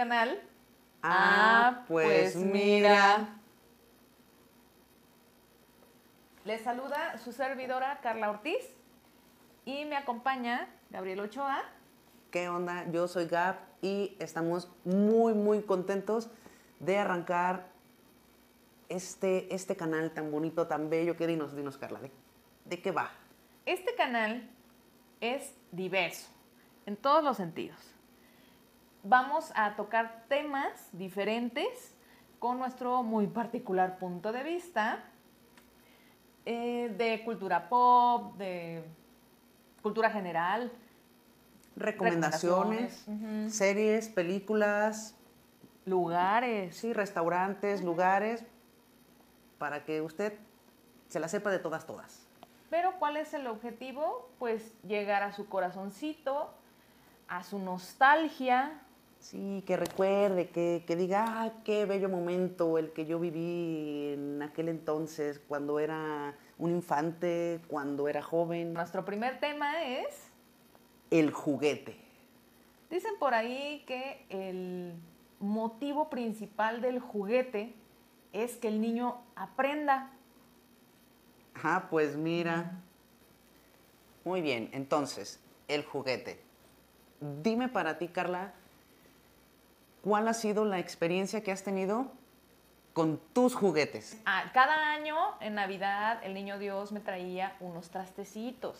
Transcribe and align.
canal. 0.00 0.40
Ah, 1.02 1.84
pues 1.86 2.34
mira. 2.34 3.36
Les 6.46 6.62
saluda 6.62 7.18
su 7.18 7.32
servidora 7.32 8.00
Carla 8.02 8.30
Ortiz 8.30 8.64
y 9.66 9.84
me 9.84 9.96
acompaña 9.96 10.70
Gabriel 10.88 11.20
Ochoa. 11.20 11.62
¿Qué 12.30 12.48
onda? 12.48 12.90
Yo 12.90 13.08
soy 13.08 13.26
Gab 13.26 13.56
y 13.82 14.16
estamos 14.20 14.70
muy, 14.86 15.34
muy 15.34 15.60
contentos 15.64 16.30
de 16.78 16.96
arrancar 16.96 17.66
este, 18.88 19.54
este 19.54 19.76
canal 19.76 20.12
tan 20.12 20.30
bonito, 20.30 20.66
tan 20.66 20.88
bello. 20.88 21.14
¿Qué 21.18 21.26
dinos, 21.26 21.54
dinos 21.54 21.76
Carla? 21.76 22.00
¿De, 22.00 22.10
de 22.64 22.80
qué 22.80 22.90
va? 22.90 23.10
Este 23.66 23.94
canal 23.96 24.48
es 25.20 25.54
diverso 25.72 26.30
en 26.86 26.96
todos 26.96 27.22
los 27.22 27.36
sentidos. 27.36 27.99
Vamos 29.02 29.52
a 29.54 29.76
tocar 29.76 30.24
temas 30.28 30.88
diferentes 30.92 31.94
con 32.38 32.58
nuestro 32.58 33.02
muy 33.02 33.26
particular 33.26 33.98
punto 33.98 34.30
de 34.32 34.42
vista 34.42 35.02
eh, 36.44 36.94
de 36.96 37.22
cultura 37.24 37.68
pop, 37.68 38.36
de 38.36 38.84
cultura 39.82 40.10
general. 40.10 40.70
Recomendaciones, 41.76 43.06
series, 43.48 44.08
películas, 44.08 45.14
Lugares. 45.86 46.76
sí, 46.76 46.92
restaurantes, 46.92 47.82
lugares, 47.82 48.44
para 49.58 49.84
que 49.84 50.02
usted 50.02 50.38
se 51.08 51.20
la 51.20 51.28
sepa 51.28 51.50
de 51.50 51.58
todas, 51.58 51.86
todas. 51.86 52.26
Pero 52.68 52.98
¿cuál 52.98 53.16
es 53.16 53.32
el 53.34 53.46
objetivo? 53.46 54.30
Pues 54.38 54.74
llegar 54.82 55.22
a 55.22 55.32
su 55.32 55.48
corazoncito, 55.48 56.54
a 57.28 57.42
su 57.42 57.58
nostalgia. 57.58 58.80
Sí, 59.20 59.62
que 59.66 59.76
recuerde, 59.76 60.48
que, 60.48 60.82
que 60.86 60.96
diga, 60.96 61.24
ah, 61.28 61.52
qué 61.62 61.84
bello 61.84 62.08
momento 62.08 62.78
el 62.78 62.92
que 62.92 63.04
yo 63.04 63.20
viví 63.20 64.14
en 64.14 64.42
aquel 64.42 64.70
entonces, 64.70 65.40
cuando 65.46 65.78
era 65.78 66.34
un 66.58 66.70
infante, 66.70 67.60
cuando 67.68 68.08
era 68.08 68.22
joven. 68.22 68.72
Nuestro 68.72 69.04
primer 69.04 69.38
tema 69.38 69.84
es, 69.84 70.30
El 71.10 71.30
juguete. 71.32 71.96
dicen 72.90 73.12
por 73.18 73.34
ahí 73.34 73.84
que 73.86 74.24
el 74.30 74.94
motivo 75.38 76.08
principal 76.08 76.80
del 76.80 76.98
juguete 76.98 77.74
es 78.32 78.56
que 78.56 78.68
el 78.68 78.80
niño 78.80 79.20
aprenda. 79.36 80.12
Ah, 81.62 81.88
pues 81.90 82.16
mira. 82.16 82.80
Muy 84.24 84.40
bien, 84.40 84.70
entonces, 84.72 85.40
el 85.68 85.84
juguete. 85.84 86.40
Dime 87.42 87.68
para 87.68 87.98
ti, 87.98 88.08
Carla, 88.08 88.54
¿cuál 90.02 90.28
ha 90.28 90.34
sido 90.34 90.64
la 90.64 90.78
experiencia 90.78 91.42
que 91.42 91.52
has 91.52 91.62
tenido 91.62 92.12
con 92.92 93.18
tus 93.32 93.54
juguetes? 93.54 94.20
Ah, 94.26 94.44
cada 94.52 94.92
año 94.92 95.16
en 95.40 95.54
Navidad 95.54 96.20
el 96.22 96.34
niño 96.34 96.58
Dios 96.58 96.92
me 96.92 97.00
traía 97.00 97.56
unos 97.60 97.90
trastecitos. 97.90 98.78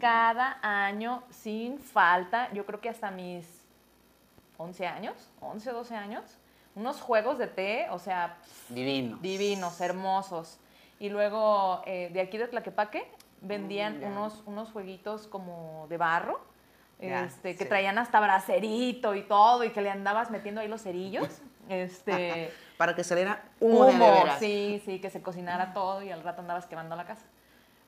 Cada 0.00 0.58
año, 0.62 1.22
sin 1.30 1.78
falta, 1.78 2.52
yo 2.52 2.66
creo 2.66 2.80
que 2.80 2.88
hasta 2.88 3.10
mis 3.12 3.46
11 4.56 4.86
años, 4.86 5.30
11, 5.40 5.70
12 5.70 5.94
años, 5.94 6.24
unos 6.74 7.00
juegos 7.00 7.38
de 7.38 7.46
té, 7.46 7.86
o 7.90 7.98
sea, 7.98 8.36
Divino. 8.68 9.18
divinos, 9.18 9.80
hermosos. 9.80 10.58
Y 10.98 11.08
luego 11.08 11.82
eh, 11.86 12.10
de 12.12 12.20
aquí 12.20 12.38
de 12.38 12.48
Tlaquepaque 12.48 13.08
vendían 13.40 14.02
unos, 14.04 14.42
unos 14.46 14.70
jueguitos 14.70 15.26
como 15.26 15.86
de 15.88 15.96
barro, 15.98 16.40
Ya, 17.08 17.24
este, 17.24 17.56
que 17.56 17.64
sí. 17.64 17.68
traían 17.68 17.98
hasta 17.98 18.20
bracerito 18.20 19.14
y 19.14 19.22
todo, 19.22 19.64
y 19.64 19.70
que 19.70 19.82
le 19.82 19.90
andabas 19.90 20.30
metiendo 20.30 20.60
ahí 20.60 20.68
los 20.68 20.82
cerillos. 20.82 21.28
Este, 21.68 22.52
Para 22.76 22.96
que 22.96 23.04
saliera 23.04 23.44
humo, 23.60 23.84
de 23.84 23.92
humo, 23.92 24.12
veras. 24.12 24.40
sí, 24.40 24.82
sí, 24.84 25.00
que 25.00 25.10
se 25.10 25.22
cocinara 25.22 25.72
todo 25.72 26.02
y 26.02 26.10
al 26.10 26.24
rato 26.24 26.40
andabas 26.40 26.66
quemando 26.66 26.96
la 26.96 27.06
casa. 27.06 27.24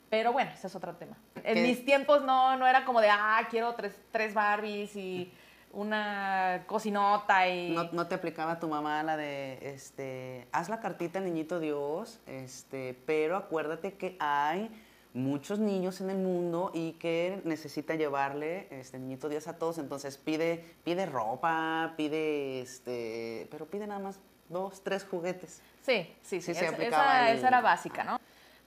Pero 0.09 0.33
bueno, 0.33 0.53
ese 0.55 0.69
es 0.69 0.77
otro 0.77 0.95
tema. 0.95 1.17
En 1.43 1.55
¿Qué? 1.55 1.63
mis 1.63 1.85
tiempos 1.85 2.23
no, 2.23 2.57
no 2.57 2.69
era 2.69 2.85
como 2.85 3.01
de, 3.01 3.09
ah, 3.11 3.41
quiero 3.51 3.75
tres, 3.75 4.01
tres 4.13 4.33
Barbies 4.33 4.95
y 4.95 5.33
una 5.73 6.63
cocinota 6.67 7.49
y... 7.49 7.73
¿No, 7.73 7.91
no 7.93 8.07
te 8.07 8.15
aplicaba 8.15 8.61
tu 8.61 8.69
mamá 8.69 9.03
la 9.03 9.17
de, 9.17 9.59
este, 9.75 10.47
haz 10.53 10.69
la 10.69 10.79
cartita 10.79 11.19
niñito 11.21 11.59
Dios, 11.59 12.21
este, 12.27 12.97
pero 13.07 13.37
acuérdate 13.37 13.95
que 13.95 14.17
hay 14.21 14.71
muchos 15.15 15.59
niños 15.61 16.01
en 16.01 16.11
el 16.11 16.19
mundo 16.19 16.71
y 16.75 16.93
que 16.95 17.41
necesita 17.45 17.95
llevarle 17.95 18.67
este 18.71 18.99
niñito 18.99 19.29
Dios 19.29 19.47
a 19.49 19.57
todos, 19.59 19.79
entonces 19.79 20.19
pide, 20.19 20.75
pide 20.85 21.07
ropa, 21.07 21.95
pide, 21.97 22.61
este, 22.61 23.47
pero 23.51 23.67
pide 23.67 23.87
nada 23.87 24.01
más 24.01 24.19
dos, 24.49 24.83
tres 24.83 25.05
juguetes. 25.05 25.63
Sí, 25.83 26.13
sí, 26.23 26.41
sí. 26.41 26.53
Sí 26.53 26.55
se 26.55 26.65
esa- 26.67 26.75
aplicaba 26.75 27.05
esa, 27.23 27.31
el- 27.31 27.39
esa 27.39 27.49
era 27.49 27.61
básica, 27.61 28.05
¿no? 28.05 28.19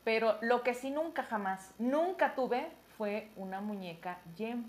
Pero 0.03 0.37
lo 0.41 0.63
que 0.63 0.73
sí 0.73 0.89
nunca 0.89 1.23
jamás, 1.23 1.71
nunca 1.77 2.33
tuve 2.33 2.69
fue 2.97 3.29
una 3.35 3.59
muñeca 3.61 4.19
Gem. 4.37 4.65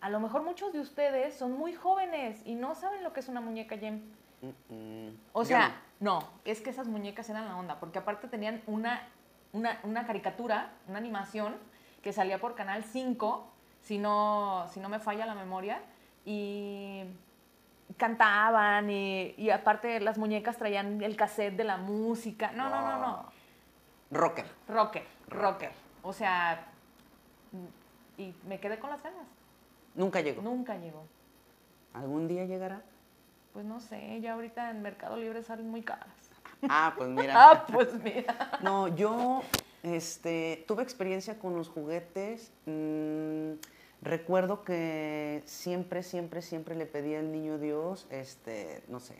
A 0.00 0.08
lo 0.08 0.20
mejor 0.20 0.42
muchos 0.42 0.72
de 0.72 0.80
ustedes 0.80 1.34
son 1.34 1.52
muy 1.52 1.74
jóvenes 1.74 2.40
y 2.44 2.54
no 2.54 2.74
saben 2.76 3.02
lo 3.02 3.12
que 3.12 3.20
es 3.20 3.28
una 3.28 3.40
muñeca 3.40 3.76
Gem. 3.76 4.02
Mm, 4.40 4.74
mm, 4.74 5.16
O 5.32 5.44
sea, 5.44 5.80
no. 6.00 6.28
es 6.44 6.60
que 6.60 6.70
esas 6.70 6.86
muñecas 6.86 7.28
eran 7.28 7.46
la 7.46 7.56
onda, 7.56 7.78
porque 7.80 7.98
aparte 7.98 8.28
tenían 8.28 8.62
una, 8.66 9.08
una, 9.52 9.78
una 9.84 10.06
caricatura, 10.06 10.72
una 10.88 10.98
animación 10.98 11.56
que 12.02 12.12
salía 12.12 12.38
por 12.38 12.54
Canal 12.54 12.84
5, 12.84 13.48
si 13.80 13.98
no, 13.98 14.66
si 14.72 14.80
no 14.80 14.88
me 14.88 14.98
falla 14.98 15.26
la 15.26 15.34
memoria, 15.34 15.80
y 16.24 17.02
cantaban 17.96 18.90
y, 18.90 19.34
y 19.36 19.50
aparte 19.50 20.00
las 20.00 20.18
muñecas 20.18 20.56
traían 20.56 21.02
el 21.02 21.16
cassette 21.16 21.56
de 21.56 21.64
la 21.64 21.76
música. 21.76 22.52
No, 22.52 22.68
no, 22.70 22.80
no, 22.80 22.98
no. 22.98 23.32
Rocker. 24.10 24.46
Rocker, 24.68 25.06
rocker. 25.28 25.72
O 26.02 26.12
sea, 26.12 26.66
y 28.18 28.34
me 28.46 28.58
quedé 28.58 28.78
con 28.78 28.90
las 28.90 29.02
ganas. 29.02 29.26
Nunca 29.94 30.20
llegó. 30.20 30.42
Nunca 30.42 30.76
llegó. 30.76 31.06
¿Algún 31.94 32.28
día 32.28 32.44
llegará? 32.44 32.82
Pues 33.52 33.66
no 33.66 33.80
sé, 33.80 34.20
ya 34.20 34.32
ahorita 34.32 34.70
en 34.70 34.80
Mercado 34.82 35.16
Libre 35.16 35.42
salen 35.42 35.70
muy 35.70 35.82
caras. 35.82 36.31
Ah, 36.68 36.94
pues 36.96 37.08
mira. 37.10 37.32
Ah, 37.36 37.66
pues 37.66 37.94
mira. 38.02 38.58
No, 38.62 38.88
yo 38.88 39.42
este, 39.82 40.64
tuve 40.66 40.82
experiencia 40.82 41.38
con 41.38 41.56
los 41.56 41.68
juguetes. 41.68 42.52
mm, 42.66 43.52
recuerdo 44.02 44.64
que 44.64 45.42
siempre, 45.46 46.02
siempre, 46.02 46.42
siempre 46.42 46.74
le 46.74 46.86
pedía 46.86 47.20
al 47.20 47.30
niño 47.30 47.58
Dios, 47.58 48.06
este, 48.10 48.82
no 48.88 48.98
sé, 48.98 49.14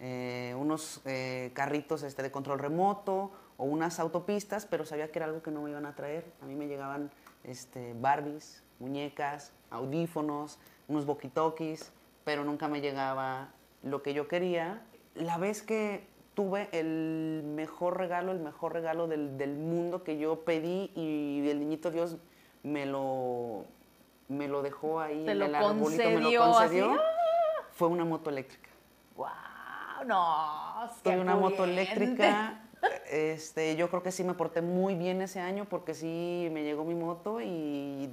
eh, 0.00 0.56
unos 0.58 1.00
eh, 1.04 1.52
carritos 1.54 2.02
este, 2.02 2.22
de 2.22 2.32
control 2.32 2.58
remoto 2.58 3.30
o 3.56 3.64
unas 3.64 4.00
autopistas, 4.00 4.66
pero 4.66 4.84
sabía 4.84 5.12
que 5.12 5.20
era 5.20 5.26
algo 5.26 5.42
que 5.42 5.52
no 5.52 5.62
me 5.62 5.70
iban 5.70 5.86
a 5.86 5.94
traer. 5.94 6.24
A 6.42 6.46
mí 6.46 6.56
me 6.56 6.66
llegaban 6.66 7.12
este, 7.44 7.94
Barbies, 7.94 8.64
muñecas, 8.80 9.52
audífonos, 9.70 10.58
unos 10.88 11.06
boquitokis, 11.06 11.92
pero 12.24 12.44
nunca 12.44 12.66
me 12.66 12.80
llegaba 12.80 13.50
lo 13.84 14.02
que 14.02 14.14
yo 14.14 14.26
quería. 14.26 14.82
La 15.14 15.38
vez 15.38 15.62
que 15.62 16.08
tuve 16.34 16.68
el 16.72 17.42
mejor 17.44 17.98
regalo, 17.98 18.32
el 18.32 18.40
mejor 18.40 18.72
regalo 18.72 19.06
del, 19.06 19.36
del 19.36 19.56
mundo 19.56 20.02
que 20.02 20.18
yo 20.18 20.44
pedí 20.44 20.90
y 20.94 21.48
el 21.48 21.60
niñito 21.60 21.90
Dios 21.90 22.16
me 22.62 22.86
lo, 22.86 23.64
me 24.28 24.48
lo 24.48 24.62
dejó 24.62 25.00
ahí 25.00 25.22
en 25.22 25.42
el 25.42 25.54
arbolito, 25.54 26.02
me 26.04 26.20
lo 26.20 26.40
concedió 26.40 26.58
así. 26.58 26.80
¡ah! 26.80 27.64
Fue 27.72 27.88
una 27.88 28.04
moto 28.04 28.30
eléctrica. 28.30 28.70
¡Wow! 29.16 29.28
No, 30.06 30.90
Tuve 31.02 31.20
una 31.20 31.36
moto 31.36 31.64
eléctrica. 31.64 32.58
Este, 33.08 33.76
yo 33.76 33.88
creo 33.88 34.02
que 34.02 34.10
sí 34.10 34.24
me 34.24 34.34
porté 34.34 34.60
muy 34.60 34.96
bien 34.96 35.22
ese 35.22 35.38
año 35.38 35.66
porque 35.66 35.94
sí 35.94 36.48
me 36.50 36.64
llegó 36.64 36.82
mi 36.82 36.96
moto 36.96 37.40
y 37.40 38.10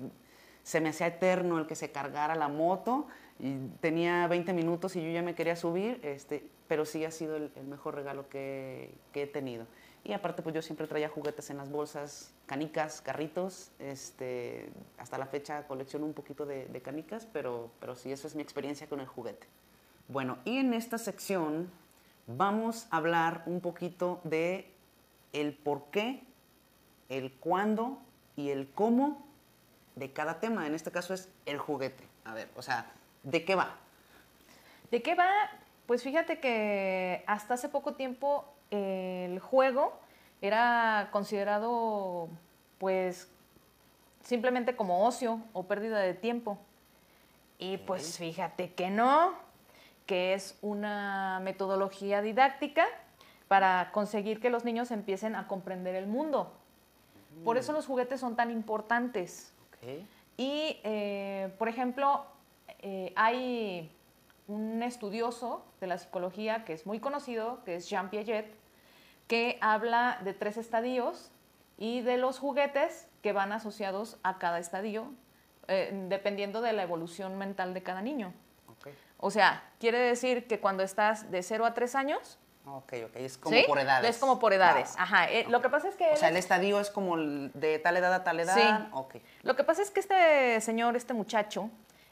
se 0.62 0.80
me 0.80 0.90
hacía 0.90 1.08
eterno 1.08 1.58
el 1.58 1.66
que 1.66 1.74
se 1.74 1.92
cargara 1.92 2.36
la 2.36 2.50
moto. 2.50 3.08
Y 3.40 3.56
tenía 3.80 4.28
20 4.28 4.52
minutos 4.54 4.96
y 4.96 5.04
yo 5.04 5.10
ya 5.10 5.22
me 5.22 5.34
quería 5.34 5.56
subir, 5.56 6.00
este, 6.04 6.46
pero 6.68 6.86
sí 6.86 7.06
ha 7.06 7.12
sido 7.12 7.38
el, 7.38 7.52
el 7.56 7.68
mejor 7.68 7.96
regalo 7.96 8.28
que, 8.28 8.94
que 9.14 9.24
he 9.24 9.28
tenido. 9.28 9.66
Y 10.04 10.14
aparte, 10.14 10.42
pues 10.42 10.56
yo 10.56 10.62
siempre 10.62 10.88
traía 10.88 11.10
juguetes 11.10 11.50
en 11.50 11.58
las 11.58 11.70
bolsas, 11.70 12.34
canicas, 12.46 13.02
carritos. 13.02 13.72
Este, 13.80 14.70
hasta 14.98 15.18
la 15.18 15.26
fecha 15.26 15.68
colecciono 15.68 16.06
un 16.06 16.14
poquito 16.14 16.46
de, 16.46 16.66
de 16.66 16.82
canicas, 16.82 17.28
pero, 17.32 17.72
pero 17.80 17.96
sí, 17.96 18.12
eso 18.12 18.28
es 18.28 18.36
mi 18.36 18.42
experiencia 18.42 18.88
con 18.88 19.00
el 19.00 19.08
juguete. 19.08 19.48
Bueno, 20.08 20.38
y 20.46 20.58
en 20.58 20.74
esta 20.74 20.98
sección 20.98 21.70
vamos 22.28 22.88
a 22.92 22.98
hablar 22.98 23.44
un 23.46 23.62
poquito 23.62 24.22
de 24.24 24.72
el 25.34 25.54
por 25.54 25.92
qué, 25.92 26.24
el 27.10 27.34
cuándo 27.34 28.00
y 28.36 28.50
el 28.50 28.70
cómo 28.72 29.28
de 29.96 30.12
cada 30.12 30.40
tema. 30.40 30.66
En 30.66 30.76
este 30.76 30.92
caso 30.92 31.14
es 31.14 31.30
el 31.46 31.58
juguete. 31.58 32.04
A 32.24 32.34
ver, 32.34 32.50
o 32.56 32.62
sea, 32.62 32.92
¿de 33.24 33.46
qué 33.46 33.56
va? 33.56 33.76
¿De 34.92 35.02
qué 35.02 35.16
va? 35.16 35.30
Pues 35.86 36.04
fíjate 36.04 36.40
que 36.40 37.24
hasta 37.28 37.56
hace 37.56 37.70
poco 37.70 37.94
tiempo 37.94 38.46
eh, 38.72 39.28
el 39.32 39.40
juego 39.40 40.00
era 40.42 41.10
considerado 41.12 42.30
pues 42.78 43.30
simplemente 44.24 44.76
como 44.76 45.06
ocio 45.06 45.42
o 45.54 45.64
pérdida 45.64 46.00
de 46.00 46.14
tiempo. 46.14 46.58
Y 47.58 47.78
pues 47.78 48.18
fíjate 48.18 48.74
que 48.74 48.90
no, 48.90 49.34
que 50.06 50.34
es 50.34 50.58
una 50.62 51.40
metodología 51.44 52.22
didáctica 52.22 52.86
para 53.48 53.92
conseguir 53.92 54.40
que 54.40 54.50
los 54.50 54.64
niños 54.64 54.92
empiecen 54.92 55.36
a 55.36 55.48
comprender 55.48 55.96
el 55.96 56.08
mundo. 56.08 56.54
Por 57.44 57.58
eso 57.58 57.74
los 57.74 57.86
juguetes 57.86 58.20
son 58.20 58.36
tan 58.36 58.52
importantes. 58.52 59.54
Y, 60.38 60.80
eh, 60.84 61.54
por 61.58 61.68
ejemplo, 61.68 62.26
eh, 62.80 63.14
hay 63.16 63.92
un 64.48 64.82
estudioso 64.82 65.66
de 65.80 65.88
la 65.88 65.98
psicología 65.98 66.66
que 66.66 66.74
es 66.74 66.86
muy 66.86 67.00
conocido, 67.00 67.64
que 67.64 67.76
es 67.76 67.90
Jean 67.90 68.10
Piaget, 68.10 68.54
que 69.28 69.58
habla 69.62 70.20
de 70.24 70.34
tres 70.34 70.58
estadios 70.58 71.32
y 71.78 72.02
de 72.02 72.18
los 72.18 72.40
juguetes 72.40 73.08
que 73.22 73.32
van 73.32 73.52
asociados 73.52 74.18
a 74.24 74.40
cada 74.40 74.60
estadio, 74.60 75.12
eh, 75.68 75.92
dependiendo 76.10 76.62
de 76.62 76.74
la 76.74 76.84
evolución 76.84 77.38
mental 77.38 77.74
de 77.74 77.84
cada 77.84 78.02
niño. 78.02 78.34
O 79.18 79.32
sea, 79.32 79.64
quiere 79.80 80.00
decir 80.00 80.48
que 80.48 80.60
cuando 80.60 80.82
estás 80.82 81.30
de 81.30 81.44
0 81.44 81.66
a 81.66 81.74
3 81.74 81.96
años... 81.96 82.40
Ok, 82.66 82.94
ok, 83.06 83.16
es 83.16 83.38
como 83.38 83.58
por 83.68 83.80
edades. 83.80 84.10
Es 84.10 84.18
como 84.18 84.40
por 84.40 84.54
edades, 84.54 84.96
ajá. 84.98 85.30
Eh, 85.30 85.46
lo 85.50 85.62
que 85.62 85.70
pasa 85.70 85.90
es 85.90 85.96
que... 85.96 86.10
O 86.12 86.16
sea, 86.16 86.30
el 86.30 86.38
estadio 86.38 86.80
es 86.80 86.90
como 86.90 87.18
de 87.18 87.80
tal 87.80 87.98
edad 87.98 88.14
a 88.14 88.24
tal 88.24 88.40
edad. 88.40 88.56
Sí. 88.56 88.88
Okay. 88.94 89.22
Lo 89.44 89.56
que 89.56 89.64
pasa 89.64 89.82
es 89.82 89.92
que 89.92 90.00
este 90.00 90.62
señor, 90.62 90.96
este 90.96 91.14
muchacho, 91.14 91.70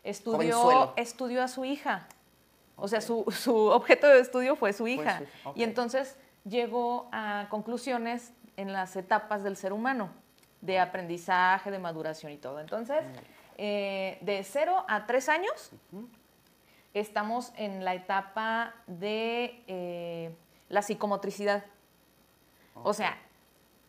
estudió, 0.09 0.93
estudió 0.95 1.43
a 1.43 1.47
su 1.47 1.65
hija. 1.65 2.07
O 2.75 2.87
sea, 2.87 3.01
su, 3.01 3.25
su, 3.31 3.55
objeto 3.55 4.07
de 4.07 4.19
estudio 4.19 4.55
fue 4.55 4.73
su 4.73 4.87
hija. 4.87 5.21
Y 5.55 5.63
entonces 5.63 6.17
llegó 6.43 7.09
a 7.11 7.47
conclusiones 7.49 8.33
en 8.55 8.73
las 8.73 8.95
etapas 8.95 9.43
del 9.43 9.57
ser 9.57 9.73
humano, 9.73 10.09
de 10.61 10.79
aprendizaje, 10.79 11.71
de 11.71 11.79
maduración 11.79 12.31
y 12.31 12.37
todo. 12.37 12.59
Entonces, 12.59 13.03
eh, 13.57 14.17
de 14.21 14.43
0 14.43 14.85
a 14.87 15.05
3 15.05 15.29
años, 15.29 15.71
estamos 16.93 17.51
en 17.55 17.83
la 17.83 17.93
etapa 17.93 18.73
de 18.87 19.63
eh, 19.67 20.35
la 20.69 20.81
psicomotricidad. 20.81 21.65
O 22.75 22.93
sea, 22.93 23.17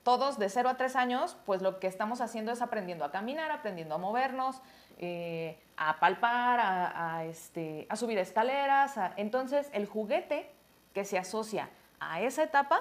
todos 0.09 0.39
de 0.39 0.49
0 0.49 0.71
a 0.71 0.79
3 0.79 0.97
años, 0.97 1.37
pues 1.45 1.61
lo 1.61 1.79
que 1.81 1.87
estamos 1.87 2.23
haciendo 2.23 2.51
es 2.51 2.63
aprendiendo 2.63 3.05
a 3.05 3.11
caminar, 3.11 3.51
aprendiendo 3.51 3.95
a 3.95 3.99
movernos, 3.99 4.63
eh, 4.97 5.59
a 5.77 6.01
palpar, 6.01 6.61
a, 6.63 7.27
este, 7.27 7.87
a 7.91 7.95
subir 7.95 8.17
escaleras. 8.17 8.95
Entonces, 9.19 9.69
el 9.75 9.85
juguete 9.85 10.51
que 10.95 11.05
se 11.05 11.19
asocia 11.19 11.69
a 12.01 12.23
esa 12.23 12.43
etapa 12.43 12.81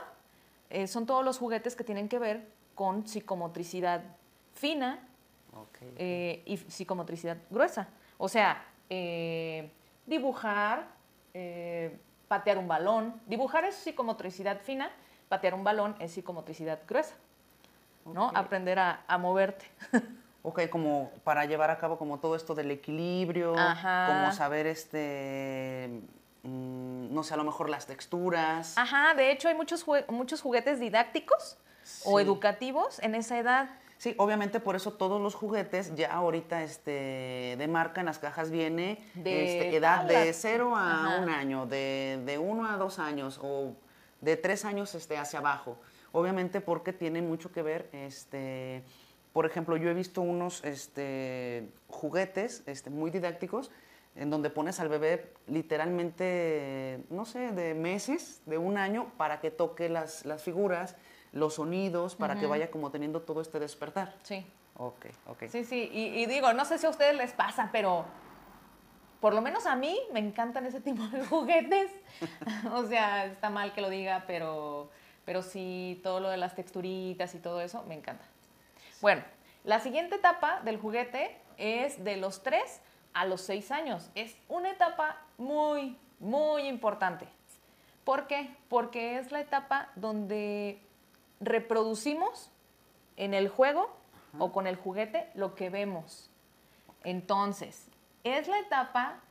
eh, 0.69 0.87
son 0.87 1.05
todos 1.05 1.25
los 1.25 1.37
juguetes 1.37 1.75
que 1.75 1.83
tienen 1.83 2.07
que 2.07 2.17
ver 2.17 2.47
con 2.75 3.05
psicomotricidad 3.05 4.03
fina 4.53 5.05
y 5.99 6.57
psicomotricidad 6.69 7.35
gruesa. 7.49 7.89
O 8.17 8.29
sea, 8.29 8.63
dibujar, 10.05 10.87
eh, 11.33 11.99
patear 12.29 12.57
un 12.57 12.69
balón. 12.69 13.19
Dibujar 13.25 13.65
es 13.65 13.75
psicomotricidad 13.75 14.61
fina, 14.61 14.89
patear 15.29 15.53
un 15.53 15.63
balón 15.63 15.95
es 15.99 16.11
psicomotricidad 16.11 16.79
gruesa. 16.87 17.15
¿no? 18.13 18.31
Aprender 18.33 18.79
a, 18.79 19.17
moverte. 19.19 19.65
ok, 20.43 20.69
como 20.69 21.11
para 21.23 21.45
llevar 21.45 21.71
a 21.71 21.77
cabo 21.77 21.97
como 21.97 22.19
todo 22.19 22.35
esto 22.35 22.55
del 22.55 22.71
equilibrio, 22.71 23.53
como 23.53 24.31
saber 24.31 24.67
este 24.67 26.01
mm, 26.43 27.13
no 27.13 27.23
sé, 27.23 27.33
a 27.33 27.37
lo 27.37 27.43
mejor 27.43 27.69
las 27.69 27.85
texturas. 27.85 28.77
Ajá, 28.77 29.13
de 29.15 29.31
hecho 29.31 29.47
hay 29.47 29.55
muchos, 29.55 29.85
muchos 30.09 30.41
juguetes 30.41 30.79
didácticos 30.79 31.57
o 32.05 32.19
educativos 32.19 32.99
en 32.99 33.15
esa 33.15 33.37
edad. 33.39 33.69
Sí, 33.97 34.13
obviamente 34.19 34.59
por 34.59 34.75
eso 34.75 34.93
todos 34.93 35.19
los 35.19 35.33
juguetes 35.33 35.95
ya 35.95 36.13
ahorita 36.13 36.61
este, 36.61 37.55
de 37.57 37.67
marca 37.67 38.01
en 38.01 38.05
las 38.05 38.19
cajas 38.19 38.51
viene 38.51 39.03
de 39.15 39.43
este, 39.43 39.75
edad 39.75 40.03
de 40.03 40.31
0 40.33 40.75
a 40.75 41.19
un 41.19 41.29
año, 41.29 41.65
de, 41.65 42.21
de 42.23 42.37
1 42.37 42.69
a 42.69 42.77
2 42.77 42.99
años 42.99 43.39
o 43.41 43.73
de 44.21 44.37
3 44.37 44.65
años 44.65 44.95
este, 44.95 45.17
hacia 45.17 45.39
abajo. 45.39 45.77
Obviamente 46.11 46.61
porque 46.61 46.93
tiene 46.93 47.21
mucho 47.21 47.51
que 47.51 47.61
ver, 47.61 47.89
este, 47.91 48.83
por 49.33 49.45
ejemplo, 49.45 49.77
yo 49.77 49.89
he 49.89 49.93
visto 49.93 50.21
unos 50.21 50.63
este, 50.63 51.69
juguetes 51.89 52.63
este, 52.65 52.89
muy 52.89 53.11
didácticos 53.11 53.71
en 54.15 54.29
donde 54.31 54.49
pones 54.49 54.79
al 54.79 54.89
bebé 54.89 55.31
literalmente, 55.45 57.03
no 57.09 57.25
sé, 57.25 57.51
de 57.51 57.75
meses, 57.75 58.41
de 58.47 58.57
un 58.57 58.77
año, 58.77 59.11
para 59.17 59.39
que 59.39 59.51
toque 59.51 59.89
las, 59.89 60.25
las 60.25 60.41
figuras 60.41 60.95
los 61.37 61.55
sonidos 61.55 62.15
para 62.15 62.39
que 62.39 62.45
vaya 62.45 62.71
como 62.71 62.91
teniendo 62.91 63.21
todo 63.21 63.41
este 63.41 63.59
despertar. 63.59 64.15
Sí. 64.23 64.45
Ok, 64.75 65.07
ok. 65.27 65.43
Sí, 65.49 65.63
sí, 65.63 65.89
y, 65.91 66.25
digo, 66.27 66.53
no 66.53 66.63
sé 66.63 66.77
si 66.77 66.85
a 66.85 66.89
ustedes 66.89 67.15
les 67.15 67.31
pasa, 67.31 67.69
pero 67.71 68.05
por 69.19 69.33
lo 69.33 69.41
menos 69.41 69.65
a 69.65 69.75
mí 69.75 69.99
me 70.13 70.19
encantan 70.19 70.65
ese 70.65 70.81
tipo 70.81 71.03
de 71.07 71.25
juguetes. 71.27 71.91
o 72.73 72.85
sea, 72.85 73.25
está 73.25 73.49
mal 73.49 73.73
que 73.73 73.81
lo 73.81 73.89
diga, 73.89 74.23
pero, 74.27 74.89
pero 75.25 75.41
sí, 75.41 75.99
todo 76.03 76.19
lo 76.19 76.29
de 76.29 76.37
las 76.37 76.55
texturitas 76.55 77.33
y 77.35 77.39
todo 77.39 77.61
eso, 77.61 77.83
me 77.83 77.95
encanta. 77.95 78.25
Bueno, 79.01 79.23
la 79.63 79.79
siguiente 79.79 80.15
etapa 80.15 80.61
del 80.61 80.77
juguete 80.77 81.37
es 81.57 82.03
de 82.03 82.17
los 82.17 82.43
3 82.43 82.81
a 83.13 83.25
los 83.25 83.41
6 83.41 83.71
años. 83.71 84.09
Es 84.15 84.35
una 84.47 84.71
etapa 84.71 85.17
muy, 85.37 85.97
muy 86.19 86.67
importante. 86.67 87.27
¿Por 88.03 88.27
qué? 88.27 88.55
Porque 88.69 89.17
es 89.17 89.31
la 89.31 89.41
etapa 89.41 89.89
donde 89.95 90.79
reproducimos 91.39 92.49
en 93.17 93.33
el 93.33 93.49
juego 93.49 93.89
o 94.39 94.51
con 94.51 94.67
el 94.67 94.75
juguete 94.75 95.29
lo 95.33 95.55
que 95.55 95.69
vemos. 95.69 96.29
Entonces, 97.03 97.86
es 98.33 98.47
la 98.47 98.59
etapa 98.59 99.21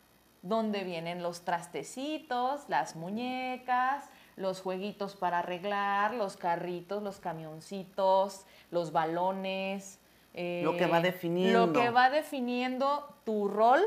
donde 0.42 0.84
vienen 0.84 1.22
los 1.22 1.44
trastecitos, 1.44 2.68
las 2.68 2.94
muñecas, 2.94 4.04
los 4.36 4.60
jueguitos 4.60 5.16
para 5.16 5.40
arreglar, 5.40 6.14
los 6.14 6.36
carritos, 6.36 7.02
los 7.02 7.18
camioncitos, 7.18 8.46
los 8.70 8.92
balones. 8.92 9.98
lo 10.34 10.76
que 10.76 10.86
va 10.86 11.00
eh, 11.00 11.02
definiendo. 11.02 11.66
Lo 11.66 11.72
que 11.72 11.90
va 11.90 12.10
definiendo 12.10 13.16
tu 13.24 13.48
rol 13.48 13.80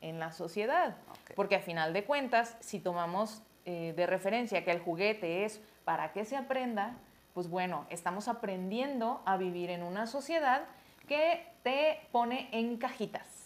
en 0.00 0.20
la 0.20 0.32
sociedad. 0.32 0.96
Porque 1.34 1.56
a 1.56 1.60
final 1.60 1.92
de 1.92 2.04
cuentas, 2.04 2.56
si 2.60 2.78
tomamos 2.78 3.42
eh, 3.64 3.92
de 3.96 4.06
referencia 4.06 4.64
que 4.64 4.70
el 4.70 4.80
juguete 4.80 5.44
es 5.44 5.60
para 5.84 6.12
que 6.12 6.24
se 6.24 6.36
aprenda, 6.36 6.94
pues 7.34 7.48
bueno, 7.48 7.86
estamos 7.90 8.28
aprendiendo 8.28 9.20
a 9.24 9.36
vivir 9.36 9.70
en 9.70 9.82
una 9.82 10.06
sociedad 10.06 10.62
que 11.06 11.46
te 11.62 12.00
pone 12.12 12.48
en 12.52 12.76
cajitas. 12.76 13.37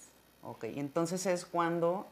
Ok, 0.42 0.64
entonces 0.64 1.26
es 1.26 1.44
cuando 1.44 2.06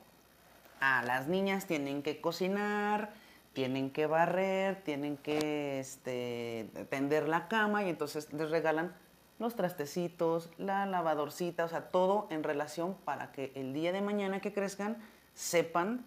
a 0.80 1.02
las 1.02 1.28
niñas 1.28 1.66
tienen 1.66 2.02
que 2.02 2.20
cocinar, 2.20 3.12
tienen 3.52 3.90
que 3.90 4.06
barrer, 4.06 4.82
tienen 4.82 5.16
que 5.16 5.80
este, 5.80 6.70
tender 6.88 7.28
la 7.28 7.48
cama 7.48 7.82
y 7.84 7.88
entonces 7.88 8.32
les 8.32 8.50
regalan 8.50 8.94
los 9.38 9.56
trastecitos, 9.56 10.50
la 10.58 10.86
lavadorcita, 10.86 11.64
o 11.64 11.68
sea, 11.68 11.88
todo 11.88 12.28
en 12.30 12.42
relación 12.42 12.94
para 13.04 13.32
que 13.32 13.52
el 13.54 13.72
día 13.72 13.90
de 13.90 14.02
mañana 14.02 14.40
que 14.40 14.52
crezcan 14.52 14.98
sepan 15.34 16.04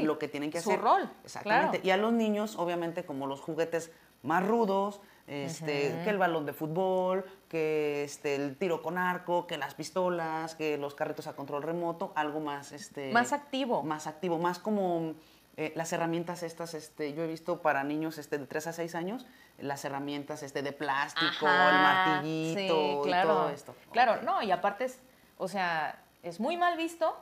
lo 0.00 0.18
que 0.18 0.28
tienen 0.28 0.50
que 0.50 0.58
hacer. 0.58 0.76
Su 0.76 0.82
rol. 0.82 1.10
Exactamente. 1.22 1.80
Y 1.84 1.90
a 1.90 1.96
los 1.96 2.12
niños, 2.12 2.56
obviamente, 2.56 3.04
como 3.04 3.26
los 3.26 3.40
juguetes 3.40 3.92
más 4.24 4.46
rudos, 4.46 5.00
este, 5.26 6.00
que 6.04 6.10
el 6.10 6.18
balón 6.18 6.44
de 6.44 6.52
fútbol, 6.52 7.24
que 7.48 8.04
este, 8.04 8.34
el 8.34 8.56
tiro 8.56 8.82
con 8.82 8.98
arco, 8.98 9.46
que 9.46 9.56
las 9.56 9.74
pistolas, 9.74 10.54
que 10.54 10.76
los 10.76 10.94
carritos 10.94 11.26
a 11.26 11.34
control 11.34 11.62
remoto, 11.62 12.12
algo 12.14 12.40
más... 12.40 12.72
Este, 12.72 13.12
más 13.12 13.32
activo. 13.32 13.82
Más 13.82 14.06
activo, 14.06 14.38
más 14.38 14.58
como 14.58 15.14
eh, 15.56 15.72
las 15.76 15.92
herramientas 15.92 16.42
estas, 16.42 16.74
este, 16.74 17.14
yo 17.14 17.22
he 17.22 17.26
visto 17.26 17.62
para 17.62 17.84
niños 17.84 18.18
este, 18.18 18.38
de 18.38 18.46
3 18.46 18.66
a 18.66 18.72
6 18.72 18.94
años, 18.96 19.26
las 19.58 19.84
herramientas 19.84 20.42
este, 20.42 20.62
de 20.62 20.72
plástico, 20.72 21.46
el 21.46 21.46
martillito 21.46 23.02
claro, 23.02 23.28
y 23.30 23.32
todo 23.32 23.48
esto. 23.50 23.74
Claro, 23.92 24.22
no, 24.22 24.42
y 24.42 24.50
aparte 24.50 24.84
es, 24.84 25.00
o 25.38 25.48
sea, 25.48 26.02
es 26.22 26.40
muy 26.40 26.56
mal 26.56 26.76
visto 26.76 27.16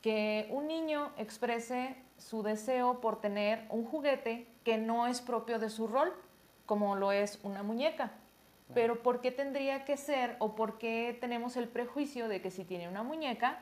que 0.00 0.48
un 0.50 0.66
niño 0.66 1.12
exprese 1.18 1.96
su 2.18 2.42
deseo 2.42 3.00
por 3.00 3.20
tener 3.20 3.66
un 3.68 3.84
juguete 3.84 4.48
que 4.64 4.78
no 4.78 5.06
es 5.06 5.20
propio 5.20 5.58
de 5.58 5.68
su 5.68 5.86
rol 5.86 6.12
como 6.66 6.96
lo 6.96 7.12
es 7.12 7.38
una 7.42 7.62
muñeca. 7.62 8.12
Pero 8.72 9.02
¿por 9.02 9.20
qué 9.20 9.30
tendría 9.30 9.84
que 9.84 9.96
ser 9.96 10.36
o 10.38 10.54
por 10.54 10.78
qué 10.78 11.16
tenemos 11.20 11.56
el 11.56 11.68
prejuicio 11.68 12.28
de 12.28 12.40
que 12.40 12.50
si 12.50 12.64
tiene 12.64 12.88
una 12.88 13.02
muñeca 13.02 13.60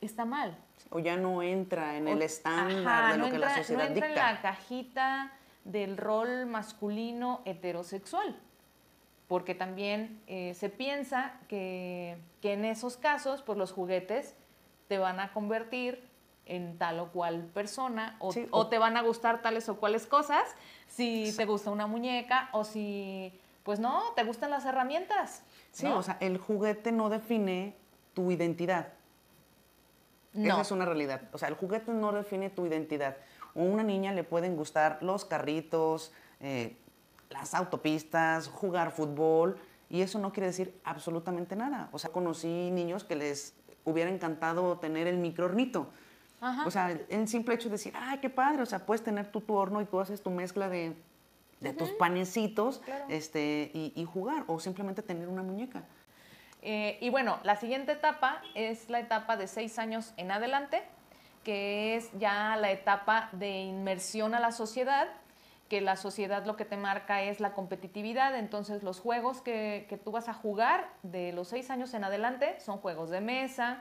está, 0.00 0.24
mal. 0.24 0.50
Eh, 0.50 0.86
o 0.90 0.98
ya 0.98 1.16
no 1.16 1.42
entra 1.42 1.96
en 1.96 2.08
el 2.08 2.22
estándar 2.22 3.12
de 3.12 3.18
lo 3.18 3.30
que 3.30 3.38
la 3.38 3.56
sociedad 3.56 3.88
no 3.88 3.94
entra 3.94 4.08
en 4.08 4.14
la 4.14 4.40
cajita 4.40 5.32
del 5.64 5.96
rol 5.96 6.46
masculino 6.46 7.42
heterosexual. 7.44 8.36
Porque 9.28 9.54
también 9.54 10.20
eh, 10.26 10.54
se 10.54 10.70
piensa 10.70 11.34
que, 11.48 12.16
que, 12.40 12.54
en 12.54 12.64
esos 12.64 12.96
casos, 12.96 13.42
pues 13.42 13.56
los 13.58 13.72
juguetes 13.72 14.34
te 14.88 14.98
van 14.98 15.20
a 15.20 15.32
convertir 15.32 16.09
en 16.50 16.76
tal 16.78 16.98
o 16.98 17.12
cual 17.12 17.44
persona 17.54 18.16
o, 18.18 18.66
te 18.66 18.78
van 18.78 18.96
a 18.96 19.02
gustar 19.02 19.40
tales 19.40 19.68
o 19.68 19.76
cuales 19.76 20.06
cosas 20.06 20.42
si 20.88 21.32
te 21.36 21.46
gusta 21.46 21.70
una 21.70 21.86
muñeca 21.86 22.50
o 22.52 22.64
si, 22.64 23.32
pues 23.62 23.78
no, 23.78 24.02
te 24.16 24.24
gustan 24.24 24.50
las 24.50 24.64
herramientas. 24.64 25.44
Sí, 25.70 25.86
o 25.86 26.02
sea, 26.02 26.16
el 26.20 26.38
juguete 26.38 26.90
no 26.90 27.08
define 27.08 27.76
tu 28.14 28.32
identidad. 28.32 28.88
No. 30.32 30.54
Esa 30.54 30.60
es 30.62 30.70
una 30.72 30.84
realidad. 30.84 31.22
O 31.32 31.38
sea, 31.38 31.48
el 31.48 31.54
juguete 31.54 31.92
no 31.92 32.10
define 32.12 32.50
tu 32.50 32.66
identidad. 32.66 33.16
A 33.54 33.58
una 33.60 33.84
niña 33.84 34.12
le 34.12 34.24
pueden 34.24 34.56
gustar 34.56 34.98
los 35.02 35.24
carritos, 35.24 36.12
eh, 36.40 36.76
las 37.30 37.54
autopistas, 37.54 38.48
jugar 38.48 38.90
fútbol, 38.90 39.56
y 39.88 40.02
eso 40.02 40.18
no 40.18 40.32
quiere 40.32 40.48
decir 40.48 40.80
absolutamente 40.84 41.54
nada. 41.54 41.88
O 41.92 41.98
sea, 41.98 42.10
conocí 42.10 42.70
niños 42.70 43.04
que 43.04 43.14
les 43.14 43.54
hubiera 43.84 44.10
encantado 44.10 44.78
tener 44.78 45.06
el 45.06 45.18
microornito. 45.18 45.88
Ajá. 46.40 46.64
O 46.66 46.70
sea, 46.70 46.90
el 47.08 47.28
simple 47.28 47.54
hecho 47.54 47.68
de 47.68 47.72
decir, 47.72 47.92
ay, 47.96 48.18
qué 48.18 48.30
padre, 48.30 48.62
o 48.62 48.66
sea, 48.66 48.86
puedes 48.86 49.02
tener 49.04 49.30
tú 49.30 49.40
tu 49.40 49.54
horno 49.54 49.80
y 49.80 49.84
tú 49.84 50.00
haces 50.00 50.22
tu 50.22 50.30
mezcla 50.30 50.68
de, 50.68 50.94
de 51.60 51.72
tus 51.72 51.90
panecitos 51.90 52.78
Claro. 52.78 53.04
este, 53.08 53.70
y, 53.74 53.92
y 53.94 54.04
jugar, 54.04 54.44
o 54.46 54.58
simplemente 54.58 55.02
tener 55.02 55.28
una 55.28 55.42
muñeca. 55.42 55.82
Eh, 56.62 56.98
y 57.00 57.10
bueno, 57.10 57.38
la 57.42 57.56
siguiente 57.56 57.92
etapa 57.92 58.42
es 58.54 58.88
la 58.90 59.00
etapa 59.00 59.36
de 59.36 59.46
seis 59.46 59.78
años 59.78 60.12
en 60.16 60.30
adelante, 60.30 60.82
que 61.44 61.96
es 61.96 62.10
ya 62.18 62.56
la 62.56 62.70
etapa 62.70 63.28
de 63.32 63.60
inmersión 63.60 64.34
a 64.34 64.40
la 64.40 64.52
sociedad, 64.52 65.08
que 65.70 65.80
la 65.80 65.96
sociedad 65.96 66.44
lo 66.44 66.56
que 66.56 66.64
te 66.64 66.76
marca 66.76 67.22
es 67.22 67.40
la 67.40 67.52
competitividad, 67.54 68.36
entonces 68.36 68.82
los 68.82 68.98
juegos 69.00 69.40
que, 69.40 69.86
que 69.88 69.96
tú 69.96 70.10
vas 70.10 70.28
a 70.28 70.34
jugar 70.34 70.88
de 71.02 71.32
los 71.32 71.48
seis 71.48 71.70
años 71.70 71.94
en 71.94 72.04
adelante 72.04 72.58
son 72.60 72.78
juegos 72.78 73.08
de 73.08 73.20
mesa, 73.20 73.78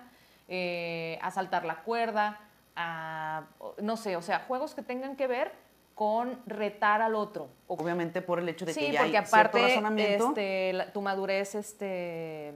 eh, 0.48 1.18
a 1.22 1.32
saltar 1.32 1.66
la 1.66 1.78
cuerda, 1.82 2.40
a, 2.82 3.44
no 3.82 3.98
sé, 3.98 4.16
o 4.16 4.22
sea, 4.22 4.40
juegos 4.48 4.74
que 4.74 4.82
tengan 4.82 5.18
que 5.18 5.28
ver 5.28 5.52
con 5.96 6.40
retar 6.46 7.02
al 7.02 7.14
otro, 7.14 7.50
Obviamente 7.68 8.22
por 8.22 8.40
el 8.40 8.48
hecho 8.48 8.66
de 8.66 8.74
que 8.74 8.80
Sí, 8.80 8.92
ya 8.94 9.02
porque 9.02 9.18
hay 9.18 9.26
cierto 9.26 9.58
aparte 9.58 9.62
razonamiento. 9.64 10.30
este, 10.30 10.72
la- 10.74 10.94
tu 10.94 11.02
madurez, 11.02 11.56
este, 11.56 12.54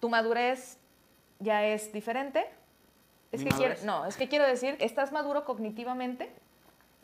tu 0.00 0.08
madurez 0.08 0.78
ya 1.40 1.64
es 1.66 1.92
diferente. 1.92 2.46
Es 3.32 3.42
¿Mi 3.44 3.50
que 3.50 3.56
quiero, 3.56 3.74
no, 3.84 4.06
es 4.06 4.16
que 4.16 4.28
quiero 4.28 4.46
decir, 4.46 4.76
estás 4.80 5.12
maduro 5.12 5.44
cognitivamente, 5.44 6.32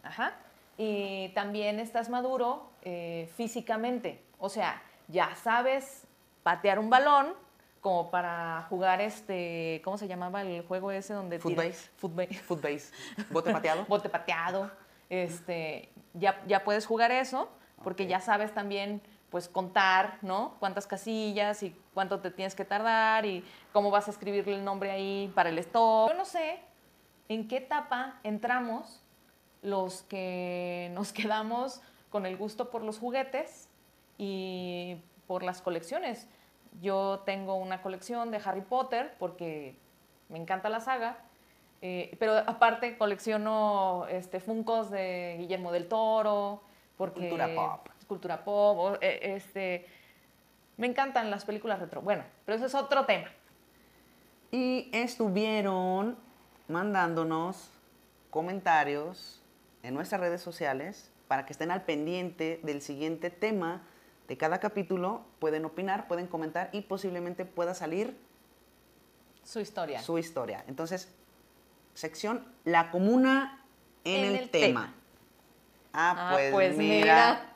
ajá, 0.03 0.33
y 0.79 1.29
también 1.35 1.79
estás 1.79 2.09
maduro 2.09 2.71
eh, 2.83 3.29
físicamente. 3.37 4.23
O 4.39 4.49
sea, 4.49 4.81
ya 5.09 5.35
sabes 5.35 6.05
patear 6.43 6.79
un 6.79 6.89
balón 6.89 7.35
como 7.83 8.13
para 8.13 8.65
jugar 8.71 9.01
este, 9.01 9.83
¿cómo 9.85 9.99
se 9.99 10.07
llamaba 10.07 10.43
el 10.43 10.63
juego 10.63 10.93
ese 10.93 11.15
donde 11.15 11.41
Footbase. 11.41 11.91
Footbase. 11.97 12.35
Footbase, 12.35 12.93
bote 13.29 13.53
pateado. 13.53 13.85
bote 13.87 14.09
pateado, 14.09 14.71
este, 15.11 15.91
ya, 16.15 16.41
ya 16.47 16.63
puedes 16.63 16.87
jugar 16.87 17.11
eso, 17.11 17.51
porque 17.83 18.07
ya 18.07 18.21
sabes 18.21 18.55
también, 18.55 19.03
pues, 19.31 19.49
contar, 19.49 20.19
¿no? 20.23 20.55
Cuántas 20.61 20.87
casillas 20.87 21.65
y 21.65 21.77
cuánto 21.93 22.21
te 22.21 22.31
tienes 22.31 22.55
que 22.55 22.65
tardar 22.65 23.27
y 23.27 23.45
cómo 23.73 23.91
vas 23.91 24.07
a 24.07 24.13
escribirle 24.13 24.55
el 24.55 24.65
nombre 24.65 24.93
ahí 24.93 25.33
para 25.35 25.49
el 25.49 25.59
stop. 25.59 26.11
Yo 26.11 26.17
no 26.17 26.25
sé 26.25 26.61
en 27.29 27.49
qué 27.49 27.57
etapa 27.57 28.21
entramos 28.23 29.03
los 29.61 30.03
que 30.03 30.89
nos 30.93 31.13
quedamos 31.13 31.81
con 32.11 32.27
el 32.27 32.37
gusto 32.37 32.71
por 32.71 32.83
los 32.83 33.01
juguetes 33.01 33.69
y 34.19 34.99
por 35.27 35.43
las 35.43 35.61
colecciones. 35.61 36.29
Yo 36.81 37.23
tengo 37.27 37.55
una 37.55 37.83
colección 37.83 38.31
de 38.31 38.41
Harry 38.45 38.63
Potter 38.63 39.15
porque 39.19 39.77
me 40.29 40.39
encanta 40.39 40.69
la 40.69 40.81
saga, 40.81 41.19
eh, 41.83 42.17
pero 42.19 42.37
aparte 42.39 42.97
colecciono 42.97 44.07
este, 44.09 44.41
Funkos 44.41 44.91
de 44.91 45.37
Guillermo 45.39 45.73
del 45.73 45.89
Toro, 45.89 46.63
porque 46.97 47.21
Cultura 47.21 47.55
pop. 47.55 47.89
cultura 48.07 48.45
pop, 48.45 48.79
o, 48.79 48.95
eh, 49.01 49.35
este, 49.37 49.87
me 50.77 50.87
encantan 50.87 51.31
las 51.31 51.45
películas 51.45 51.81
retro. 51.81 52.01
Bueno, 52.01 52.25
pero 52.45 52.57
eso 52.57 52.67
es 52.67 52.75
otro 52.75 53.05
tema. 53.05 53.29
Y 54.51 54.89
estuvieron 54.93 56.17
mandándonos 56.69 57.71
comentarios 58.31 59.43
en 59.83 59.95
nuestras 59.95 60.21
redes 60.21 60.41
sociales 60.41 61.11
para 61.29 61.47
que 61.47 61.53
estén 61.53 61.71
al 61.71 61.83
pendiente 61.83 62.61
del 62.63 62.83
siguiente 62.83 63.31
tema 63.31 63.83
de 64.29 64.37
cada 64.37 64.61
capítulo. 64.61 65.25
Pueden 65.39 65.65
opinar, 65.65 66.09
pueden 66.09 66.27
comentar 66.27 66.69
y 66.73 66.83
posiblemente 66.83 67.45
pueda 67.45 67.75
salir 67.75 68.17
Su 69.45 69.61
historia. 69.61 70.01
su 70.01 70.19
historia. 70.19 70.65
Entonces, 70.69 71.13
sección 71.95 72.47
La 72.65 72.91
Comuna 72.91 73.65
en, 74.05 74.25
En 74.25 74.31
el, 74.31 74.37
el 74.43 74.51
tema. 74.51 74.81
tema. 74.87 74.95
Ah, 75.93 76.15
Ah, 76.17 76.31
pues, 76.33 76.53
pues 76.53 76.77
mira. 76.77 77.53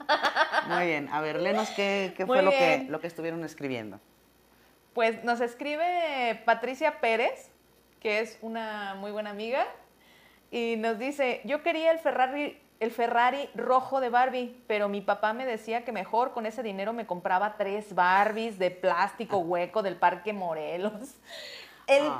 Muy 0.68 0.86
bien. 0.86 1.08
A 1.10 1.20
ver, 1.20 1.40
léenos 1.40 1.70
qué, 1.70 2.12
qué 2.16 2.26
fue 2.26 2.42
lo 2.42 2.50
que, 2.50 2.86
lo 2.88 3.00
que 3.00 3.06
estuvieron 3.06 3.42
escribiendo. 3.44 3.98
Pues 4.92 5.24
nos 5.24 5.40
escribe 5.40 6.42
Patricia 6.44 7.00
Pérez, 7.00 7.50
que 8.00 8.20
es 8.20 8.38
una 8.42 8.94
muy 8.94 9.10
buena 9.10 9.30
amiga, 9.30 9.66
y 10.50 10.76
nos 10.76 10.98
dice, 10.98 11.40
yo 11.44 11.62
quería 11.62 11.90
el 11.92 11.98
Ferrari, 11.98 12.58
el 12.78 12.90
Ferrari 12.90 13.48
rojo 13.54 14.00
de 14.00 14.10
Barbie, 14.10 14.62
pero 14.66 14.88
mi 14.88 15.00
papá 15.00 15.32
me 15.32 15.46
decía 15.46 15.84
que 15.84 15.92
mejor 15.92 16.32
con 16.32 16.46
ese 16.46 16.62
dinero 16.62 16.92
me 16.92 17.06
compraba 17.06 17.56
tres 17.56 17.94
Barbies 17.94 18.58
de 18.58 18.70
plástico 18.70 19.38
hueco 19.38 19.82
del 19.82 19.96
Parque 19.96 20.32
Morelos. 20.32 21.14
El, 21.86 22.04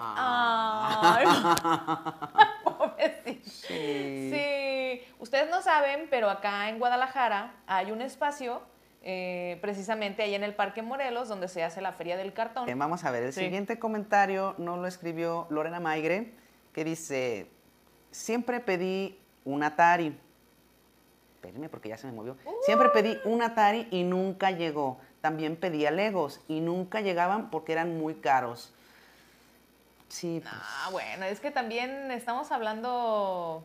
pobrecito. 2.65 3.51
Sí. 3.51 4.31
Sí, 4.33 5.03
ustedes 5.19 5.51
no 5.51 5.63
saben, 5.63 6.07
pero 6.11 6.31
acá 6.31 6.69
en 6.69 6.79
Guadalajara 6.79 7.55
hay 7.67 7.91
un 7.91 8.01
espacio, 8.01 8.63
eh, 9.03 9.59
precisamente 9.61 10.23
ahí 10.23 10.35
en 10.35 10.45
el 10.45 10.55
Parque 10.55 10.83
Morelos, 10.83 11.29
donde 11.29 11.49
se 11.49 11.65
hace 11.65 11.81
la 11.81 11.93
Feria 11.93 12.17
del 12.17 12.33
Cartón. 12.33 12.69
Eh, 12.69 12.75
Vamos 12.75 13.05
a 13.05 13.11
ver, 13.11 13.25
el 13.25 13.33
Sí. 13.33 13.41
siguiente 13.41 13.79
comentario 13.79 14.55
no 14.59 14.77
lo 14.77 14.87
escribió 14.87 15.47
Lorena 15.51 15.81
Maigre, 15.81 16.33
que 16.73 16.85
dice, 16.85 17.51
siempre 18.11 18.61
pedí 18.61 19.19
un 19.45 19.63
Atari. 19.63 20.19
Espérenme 21.47 21.69
porque 21.69 21.89
ya 21.89 21.97
se 21.97 22.09
me 22.09 22.13
movió. 22.13 22.37
Siempre 22.65 22.89
pedí 22.89 23.17
un 23.25 23.41
Atari 23.41 23.87
y 23.93 24.03
nunca 24.03 24.51
llegó. 24.51 24.99
También 25.21 25.55
pedía 25.55 25.93
Legos 25.93 26.41
y 26.49 26.59
nunca 26.61 27.01
llegaban 27.01 27.51
porque 27.51 27.71
eran 27.73 27.97
muy 27.99 28.17
caros. 28.17 28.73
Sí, 30.09 30.41
pues, 30.43 30.53
Ah, 30.57 30.89
bueno, 30.91 31.25
es 31.27 31.39
que 31.39 31.53
también 31.53 32.11
estamos 32.11 32.51
hablando 32.51 33.65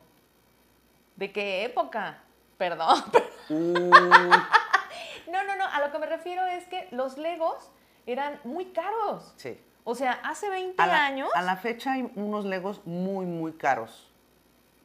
de 1.16 1.32
qué 1.32 1.64
época. 1.66 2.20
Perdón. 2.60 3.04
uh, 3.50 3.90
No, 5.32 5.44
no, 5.46 5.56
no, 5.56 5.66
a 5.66 5.80
lo 5.80 5.92
que 5.92 5.98
me 5.98 6.06
refiero 6.06 6.46
es 6.46 6.66
que 6.68 6.88
los 6.92 7.18
Legos 7.18 7.72
eran 8.06 8.40
muy 8.44 8.66
caros. 8.66 9.34
sí. 9.38 9.60
O 9.84 9.96
sea, 9.96 10.12
hace 10.24 10.48
20 10.48 10.80
A 10.80 10.86
la, 10.86 11.06
años. 11.06 11.30
a 11.34 11.42
la 11.42 11.56
fecha 11.58 11.94
hay 11.94 12.12
unos 12.16 12.46
Legos 12.46 12.86
muy, 12.86 13.26
muy 13.26 13.54
caros. 13.54 14.08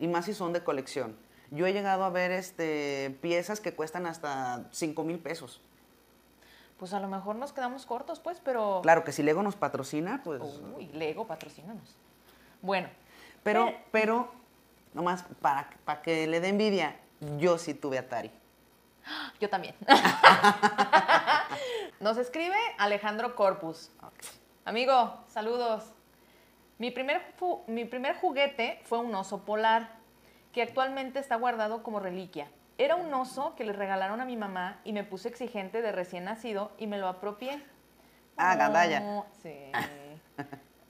Y 0.00 0.08
más 0.08 0.24
si 0.24 0.32
son 0.32 0.54
de 0.54 0.64
colección. 0.64 1.14
Yo 1.50 1.66
he 1.66 1.72
llegado 1.72 2.04
a 2.04 2.10
ver 2.10 2.30
este, 2.32 3.16
piezas 3.20 3.60
que 3.60 3.74
cuestan 3.74 4.06
hasta 4.06 4.64
5 4.72 5.04
mil 5.04 5.18
pesos. 5.18 5.60
Pues 6.78 6.92
a 6.92 7.00
lo 7.00 7.08
mejor 7.08 7.36
nos 7.36 7.52
quedamos 7.52 7.86
cortos, 7.86 8.20
pues, 8.20 8.40
pero. 8.44 8.80
Claro 8.82 9.04
que 9.04 9.12
si 9.12 9.22
Lego 9.22 9.42
nos 9.42 9.56
patrocina, 9.56 10.20
pues... 10.24 10.42
Uy, 10.76 10.86
Lego, 10.88 11.26
patrocínanos. 11.26 11.94
Bueno, 12.62 12.88
Pero, 13.42 13.66
Pero- 13.66 13.78
pero, 13.92 14.32
nomás 14.92 15.24
para, 15.40 15.70
para 15.84 16.02
que 16.02 16.26
le 16.26 16.40
dé 16.40 16.48
envidia, 16.48 16.96
yo 17.38 17.58
sí 17.58 17.74
tuve 17.74 17.98
Atari. 17.98 18.30
yo 19.40 19.48
también. 19.48 19.74
Nos 22.00 22.18
escribe 22.18 22.56
Alejandro 22.78 23.36
Corpus. 23.36 23.90
Amigo, 24.64 25.16
saludos. 25.28 25.84
Mi 26.78 26.90
primer, 26.90 27.22
mi 27.68 27.84
primer 27.84 28.16
juguete 28.16 28.80
fue 28.84 28.98
un 28.98 29.14
oso 29.14 29.44
polar, 29.44 29.94
que 30.56 30.62
actualmente 30.62 31.18
está 31.18 31.36
guardado 31.36 31.82
como 31.82 32.00
reliquia. 32.00 32.48
Era 32.78 32.96
un 32.96 33.12
oso 33.12 33.54
que 33.56 33.64
le 33.64 33.74
regalaron 33.74 34.22
a 34.22 34.24
mi 34.24 34.38
mamá 34.38 34.80
y 34.84 34.94
me 34.94 35.04
puse 35.04 35.28
exigente 35.28 35.82
de 35.82 35.92
recién 35.92 36.24
nacido 36.24 36.72
y 36.78 36.86
me 36.86 36.96
lo 36.96 37.08
apropié. 37.08 37.62
Ah, 38.38 38.56
gandalla. 38.56 39.02
Oh, 39.04 39.26
sí. 39.42 39.70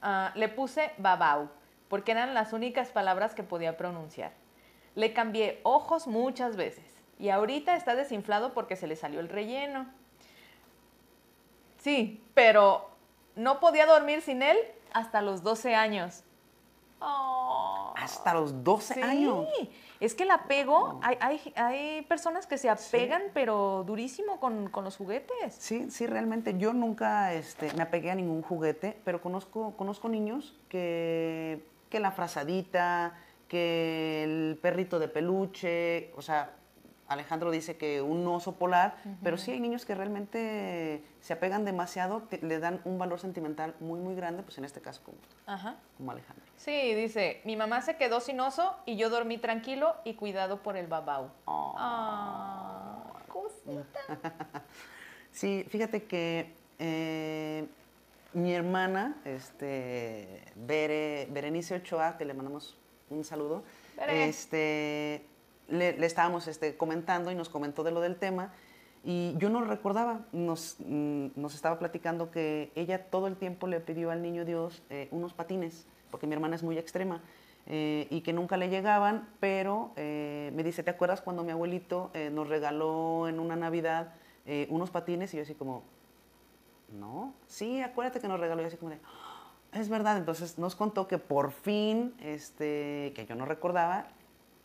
Ah, 0.03 0.31
le 0.37 0.49
puse 0.49 0.93
babau, 0.99 1.51
porque 1.89 2.13
eran 2.13 2.33
las 2.33 2.53
únicas 2.53 2.91
palabras 2.91 3.35
que 3.35 3.43
podía 3.43 3.77
pronunciar. 3.77 4.31
Le 4.95 5.13
cambié 5.13 5.59
ojos 5.65 6.07
muchas 6.07 6.55
veces 6.55 6.85
y 7.19 7.31
ahorita 7.31 7.75
está 7.75 7.97
desinflado 7.97 8.55
porque 8.55 8.77
se 8.77 8.87
le 8.87 8.95
salió 8.95 9.19
el 9.19 9.29
relleno. 9.29 9.89
Sí, 11.79 12.23
pero 12.35 12.89
no 13.35 13.59
podía 13.59 13.87
dormir 13.87 14.23
sin 14.23 14.43
él 14.43 14.59
hasta 14.93 15.23
los 15.23 15.43
12 15.43 15.75
años. 15.75 16.23
Oh. 17.01 17.93
Hasta 17.97 18.35
los 18.35 18.65
12 18.65 18.95
Sí, 18.95 19.01
años. 19.03 19.47
es 20.01 20.15
que 20.15 20.23
el 20.25 20.31
apego, 20.31 20.99
hay, 21.03 21.17
hay, 21.21 21.53
hay 21.57 22.03
personas 22.03 22.47
que 22.47 22.59
se 22.59 22.69
apegan, 22.71 23.23
pero 23.35 23.85
durísimo 23.87 24.39
con, 24.41 24.69
con 24.71 24.85
los 24.85 24.97
juguetes. 24.97 25.55
Sí, 25.59 25.91
sí, 25.91 26.07
realmente. 26.07 26.57
Yo 26.59 26.73
nunca 26.73 27.33
este, 27.35 27.73
me 27.75 27.83
apegué 27.83 28.11
a 28.11 28.15
ningún 28.15 28.43
juguete, 28.43 28.99
pero 29.05 29.21
conozco, 29.21 29.75
conozco 29.77 30.09
niños 30.09 30.55
que, 30.69 31.65
que 31.91 32.01
la 32.01 32.13
frazadita, 32.13 33.19
que 33.49 34.25
el 34.25 34.59
perrito 34.61 34.99
de 34.99 35.09
peluche, 35.09 36.13
o 36.17 36.23
sea, 36.23 36.51
Alejandro 37.09 37.51
dice 37.51 37.77
que 37.77 38.03
un 38.03 38.27
oso 38.27 38.57
polar, 38.57 38.97
pero 39.23 39.37
sí 39.39 39.53
hay 39.53 39.61
niños 39.61 39.85
que 39.87 39.95
realmente 39.95 41.05
se 41.21 41.33
apegan 41.35 41.65
demasiado, 41.65 42.23
te- 42.23 42.39
le 42.45 42.59
dan 42.59 42.81
un 42.85 42.99
valor 42.99 43.21
sentimental 43.21 43.75
muy, 43.81 44.01
muy 44.01 44.15
grande, 44.17 44.43
pues 44.43 44.59
en 44.59 44.65
este 44.65 44.81
caso 44.81 45.03
como, 45.05 45.19
Ajá. 45.47 45.77
como 45.97 46.11
Alejandro. 46.11 46.45
Sí, 46.57 46.95
dice, 46.95 47.41
mi 47.45 47.57
mamá 47.57 47.81
se 47.83 47.97
quedó 47.97 48.21
sin 48.21 48.41
oso 48.41 48.75
y 48.87 48.97
yo 48.97 49.09
dormí 49.11 49.39
tranquilo 49.39 49.95
y 50.05 50.15
cuidado 50.15 50.63
por 50.63 50.77
el 50.77 50.89
babau. 50.89 51.31
Ah, 51.47 53.13
cosita. 53.29 54.01
Sí, 55.33 55.67
fíjate 55.69 56.05
que 56.05 56.55
eh, 56.79 57.67
mi 58.33 58.55
hermana, 58.55 59.17
este, 59.27 60.43
Bere- 60.57 61.27
Berenice 61.31 61.75
Ochoa, 61.75 62.17
que 62.17 62.25
le 62.25 62.33
mandamos 62.33 62.75
un 63.11 63.23
saludo, 63.23 63.63
Bere. 63.99 64.25
este, 64.29 65.27
le, 65.69 65.97
le 65.99 66.07
estábamos 66.07 66.47
este, 66.49 66.77
comentando 66.77 67.31
y 67.31 67.35
nos 67.35 67.49
comentó 67.49 67.83
de 67.85 67.91
lo 67.91 68.01
del 68.01 68.17
tema 68.17 68.53
y 69.05 69.35
yo 69.39 69.51
no 69.51 69.61
lo 69.61 69.67
recordaba, 69.67 70.21
nos, 70.33 70.77
mm, 70.81 71.29
nos 71.37 71.55
estaba 71.55 71.79
platicando 71.79 72.31
que 72.31 72.73
ella 72.75 73.05
todo 73.11 73.27
el 73.29 73.37
tiempo 73.37 73.67
le 73.69 73.79
pidió 73.81 74.11
al 74.11 74.21
niño 74.23 74.45
Dios 74.45 74.83
eh, 74.91 75.09
unos 75.13 75.33
patines, 75.33 75.87
porque 76.11 76.27
mi 76.27 76.35
hermana 76.35 76.57
es 76.57 76.63
muy 76.63 76.77
extrema. 76.79 77.23
eh, 77.69 78.07
y 78.11 78.21
que 78.21 78.33
nunca 78.33 78.57
le 78.57 78.69
llegaban, 78.69 79.29
pero 79.41 79.91
eh, 79.97 80.53
me 80.55 80.63
dice, 80.63 80.85
¿te 80.85 80.91
acuerdas 80.91 81.21
cuando 81.21 81.43
mi 81.43 81.51
abuelito 81.51 82.11
eh, 82.15 82.31
nos 82.33 82.49
regaló 82.49 83.27
en 83.27 83.41
una 83.41 83.57
Navidad 83.57 84.15
eh, 84.47 84.69
unos 84.71 84.91
patines? 84.91 85.35
Y 85.35 85.39
yo 85.39 85.43
así 85.43 85.55
como, 85.55 85.83
no, 86.93 87.35
sí, 87.49 87.83
acuérdate 87.83 88.21
que 88.21 88.29
nos 88.29 88.39
regaló. 88.39 88.63
Y 88.63 88.67
así 88.67 88.77
como 88.77 88.91
de, 88.91 88.99
"Ah, 89.05 89.51
es 89.73 89.89
verdad. 89.89 90.17
Entonces 90.17 90.59
nos 90.59 90.77
contó 90.77 91.09
que 91.09 91.19
por 91.19 91.51
fin, 91.51 92.15
este, 92.21 93.13
que 93.17 93.27
yo 93.29 93.35
no 93.35 93.45
recordaba, 93.47 94.07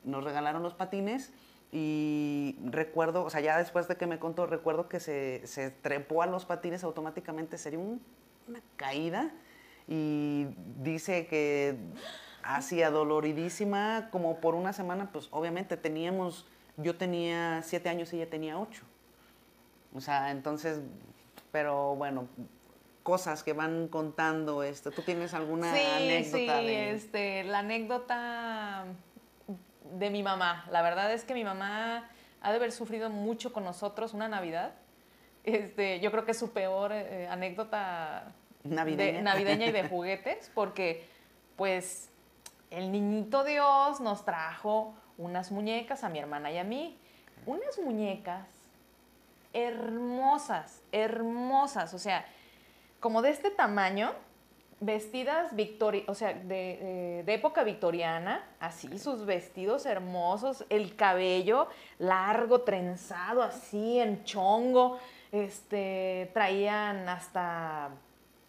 nos 0.03 0.23
regalaron 0.23 0.63
los 0.63 0.73
patines 0.73 1.31
y 1.71 2.57
recuerdo, 2.65 3.23
o 3.23 3.29
sea, 3.29 3.39
ya 3.41 3.57
después 3.57 3.87
de 3.87 3.95
que 3.95 4.05
me 4.07 4.19
contó, 4.19 4.45
recuerdo 4.45 4.89
que 4.89 4.99
se, 4.99 5.41
se 5.45 5.69
trepó 5.71 6.21
a 6.21 6.25
los 6.27 6.45
patines 6.45 6.83
automáticamente, 6.83 7.57
sería 7.57 7.79
un- 7.79 8.01
una 8.47 8.61
caída 8.75 9.31
y 9.87 10.47
dice 10.81 11.27
que 11.27 11.77
así 12.43 12.81
adoloridísima, 12.83 14.09
como 14.11 14.39
por 14.41 14.55
una 14.55 14.73
semana, 14.73 15.11
pues 15.13 15.27
obviamente 15.31 15.77
teníamos, 15.77 16.45
yo 16.77 16.95
tenía 16.97 17.61
siete 17.63 17.89
años 17.89 18.11
y 18.13 18.17
ella 18.21 18.29
tenía 18.29 18.57
ocho. 18.59 18.83
O 19.93 20.01
sea, 20.01 20.31
entonces, 20.31 20.79
pero 21.51 21.95
bueno, 21.95 22.27
cosas 23.03 23.43
que 23.43 23.53
van 23.53 23.87
contando 23.87 24.63
esto. 24.63 24.91
¿Tú 24.91 25.01
tienes 25.01 25.33
alguna 25.33 25.73
sí, 25.73 25.81
anécdota 25.85 26.59
sí, 26.59 26.67
de...? 26.67 26.91
este, 26.91 27.43
la 27.43 27.59
anécdota 27.59 28.85
de 29.91 30.09
mi 30.09 30.23
mamá. 30.23 30.65
La 30.71 30.81
verdad 30.81 31.11
es 31.13 31.23
que 31.23 31.33
mi 31.33 31.43
mamá 31.43 32.09
ha 32.41 32.49
de 32.51 32.55
haber 32.57 32.71
sufrido 32.71 33.09
mucho 33.09 33.53
con 33.53 33.63
nosotros 33.63 34.13
una 34.13 34.27
Navidad. 34.27 34.73
Este, 35.43 35.99
yo 35.99 36.11
creo 36.11 36.25
que 36.25 36.31
es 36.31 36.39
su 36.39 36.51
peor 36.53 36.91
eh, 36.93 37.27
anécdota 37.29 38.31
Navideña. 38.63 39.17
de- 39.17 39.21
navideña 39.23 39.65
y 39.67 39.71
de 39.71 39.87
juguetes, 39.87 40.51
porque 40.53 41.07
pues 41.55 42.09
el 42.69 42.91
niñito 42.91 43.43
Dios 43.43 43.99
nos 44.01 44.23
trajo 44.23 44.93
unas 45.17 45.51
muñecas 45.51 46.03
a 46.03 46.09
mi 46.09 46.19
hermana 46.19 46.51
y 46.51 46.57
a 46.57 46.63
mí. 46.63 46.97
Unas 47.45 47.79
muñecas 47.79 48.47
hermosas, 49.53 50.81
hermosas, 50.91 51.93
o 51.93 51.99
sea, 51.99 52.25
como 52.99 53.21
de 53.21 53.31
este 53.31 53.49
tamaño, 53.51 54.13
vestidas 54.81 55.55
victori 55.55 56.03
o 56.07 56.15
sea, 56.15 56.33
de, 56.33 57.23
de- 57.25 57.33
época 57.33 57.63
victoriana, 57.63 58.43
así, 58.59 58.99
sus 58.99 59.25
vestidos 59.25 59.85
hermosos, 59.85 60.65
el 60.69 60.95
cabello 60.95 61.69
largo, 61.99 62.61
trenzado, 62.61 63.43
así, 63.43 63.99
en 63.99 64.23
chongo, 64.25 64.99
este, 65.31 66.29
traían 66.33 67.07
hasta, 67.07 67.91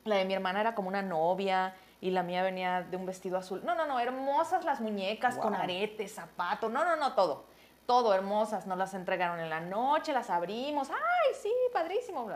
la 0.05 0.17
de 0.17 0.25
mi 0.25 0.35
hermana 0.35 0.61
era 0.63 0.75
como 0.75 0.89
una 0.89 1.03
novia, 1.03 1.75
y 2.01 2.11
la 2.11 2.25
mía 2.25 2.43
venía 2.43 2.83
de 2.83 2.97
un 2.97 3.07
vestido 3.07 3.39
azul. 3.39 3.61
No, 3.65 3.77
no, 3.77 3.87
no, 3.87 4.01
hermosas 4.01 4.65
las 4.65 4.81
muñecas, 4.81 5.39
con 5.39 5.55
aretes, 5.55 6.13
zapatos, 6.13 6.73
no, 6.73 6.85
no, 6.85 6.97
no, 6.97 7.13
todo. 7.13 7.45
Todo 7.87 8.13
hermosas, 8.15 8.67
nos 8.67 8.77
las 8.77 8.95
entregaron 8.95 9.39
en 9.39 9.49
la 9.49 9.61
noche, 9.61 10.13
las 10.13 10.29
abrimos, 10.29 10.91
ay, 10.91 11.35
sí, 11.41 11.53
padrísimo. 11.73 12.29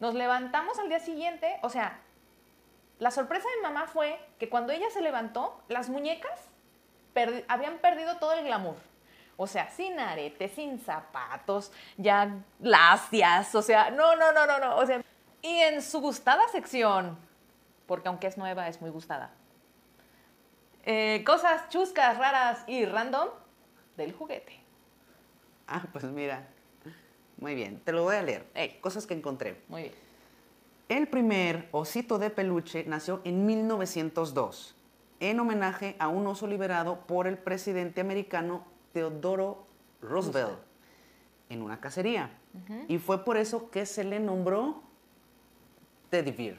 Nos 0.00 0.14
levantamos 0.14 0.78
al 0.78 0.88
día 0.88 0.98
siguiente, 1.00 1.58
o 1.62 1.68
sea, 1.68 1.98
la 3.02 3.10
sorpresa 3.10 3.48
de 3.56 3.62
mamá 3.62 3.86
fue 3.88 4.18
que 4.38 4.48
cuando 4.48 4.72
ella 4.72 4.88
se 4.90 5.00
levantó, 5.00 5.60
las 5.68 5.88
muñecas 5.88 6.38
perdi- 7.14 7.44
habían 7.48 7.78
perdido 7.78 8.16
todo 8.18 8.32
el 8.34 8.44
glamour. 8.44 8.76
O 9.36 9.46
sea, 9.48 9.68
sin 9.70 9.98
aretes, 9.98 10.52
sin 10.52 10.78
zapatos, 10.78 11.72
ya 11.96 12.30
lacias, 12.60 13.54
o 13.56 13.62
sea, 13.62 13.90
no, 13.90 14.14
no, 14.14 14.32
no, 14.32 14.46
no, 14.46 14.58
no. 14.58 14.76
O 14.76 14.86
sea, 14.86 15.02
y 15.40 15.58
en 15.62 15.82
su 15.82 16.00
gustada 16.00 16.46
sección, 16.48 17.18
porque 17.86 18.06
aunque 18.08 18.28
es 18.28 18.38
nueva, 18.38 18.68
es 18.68 18.80
muy 18.80 18.90
gustada. 18.90 19.30
eh, 20.84 21.22
cosas 21.26 21.68
chuscas, 21.70 22.18
raras 22.18 22.62
y 22.66 22.84
random 22.84 23.28
del 23.96 24.12
juguete. 24.12 24.60
Ah, 25.66 25.82
pues 25.92 26.04
mira. 26.04 26.46
Muy 27.38 27.54
bien, 27.56 27.80
te 27.80 27.92
lo 27.92 28.04
voy 28.04 28.16
a 28.16 28.22
leer. 28.22 28.46
Cosas 28.80 29.06
que 29.06 29.14
encontré. 29.14 29.60
Muy 29.68 29.82
bien. 29.82 29.94
El 30.88 31.08
primer 31.08 31.68
osito 31.72 32.18
de 32.18 32.30
peluche 32.30 32.84
nació 32.86 33.20
en 33.24 33.46
1902, 33.46 34.76
en 35.20 35.40
homenaje 35.40 35.96
a 35.98 36.08
un 36.08 36.26
oso 36.26 36.46
liberado 36.46 37.06
por 37.06 37.26
el 37.26 37.38
presidente 37.38 38.00
americano 38.00 38.64
Theodore 38.92 39.56
Roosevelt 40.00 40.58
en 41.48 41.62
una 41.62 41.80
cacería. 41.80 42.30
Y 42.88 42.98
fue 42.98 43.24
por 43.24 43.36
eso 43.36 43.70
que 43.70 43.86
se 43.86 44.04
le 44.04 44.20
nombró 44.20 44.82
Teddy 46.10 46.32
Bear. 46.32 46.56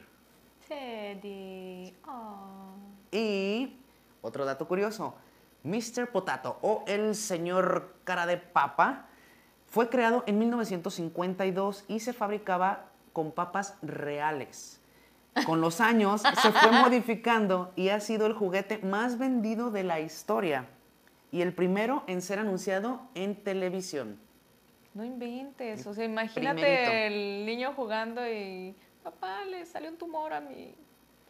Teddy. 0.68 1.94
oh. 2.06 2.74
Y 3.12 3.76
otro 4.22 4.44
dato 4.44 4.66
curioso, 4.66 5.14
Mr. 5.62 6.10
Potato 6.10 6.58
o 6.62 6.84
el 6.86 7.14
señor 7.14 7.94
cara 8.04 8.26
de 8.26 8.36
papa 8.36 9.06
fue 9.66 9.88
creado 9.88 10.24
en 10.26 10.38
1952 10.38 11.84
y 11.88 12.00
se 12.00 12.12
fabricaba 12.12 12.90
con 13.14 13.32
papas 13.32 13.78
reales. 13.80 14.82
Con 15.46 15.62
los 15.62 15.80
años 15.80 16.20
se 16.42 16.52
fue 16.52 16.70
modificando 16.82 17.72
y 17.76 17.88
ha 17.88 18.00
sido 18.00 18.26
el 18.26 18.34
juguete 18.34 18.78
más 18.78 19.16
vendido 19.18 19.70
de 19.70 19.84
la 19.84 20.00
historia 20.00 20.66
y 21.32 21.40
el 21.40 21.54
primero 21.54 22.04
en 22.06 22.20
ser 22.20 22.38
anunciado 22.38 23.00
en 23.14 23.34
televisión. 23.42 24.18
No 24.92 25.04
inventes, 25.04 25.86
o 25.86 25.94
sea, 25.94 26.04
imagínate 26.04 26.60
Primerito. 26.60 26.90
el 26.92 27.46
niño 27.46 27.72
jugando 27.74 28.20
y 28.30 28.76
papá 29.02 29.44
le 29.44 29.64
salió 29.66 29.90
un 29.90 29.96
tumor 29.96 30.32
a 30.32 30.40
mi 30.40 30.74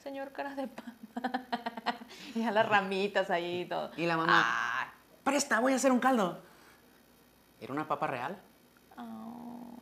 señor 0.03 0.33
cara 0.33 0.55
de 0.55 0.69
pan. 0.69 0.99
y 2.35 2.43
a 2.43 2.51
las 2.51 2.69
ramitas 2.69 3.31
ahí 3.31 3.63
y 3.63 3.65
todo. 3.67 3.91
Y 3.97 4.05
la 4.05 4.17
mamá, 4.19 4.43
Ah, 4.45 4.93
presta, 5.23 5.61
voy 5.61 5.73
a 5.73 5.77
hacer 5.77 5.93
un 5.93 6.01
caldo. 6.01 6.43
¿Era 7.61 7.73
una 7.73 7.87
papa 7.89 8.07
real? 8.07 8.37
oh. 8.99 9.79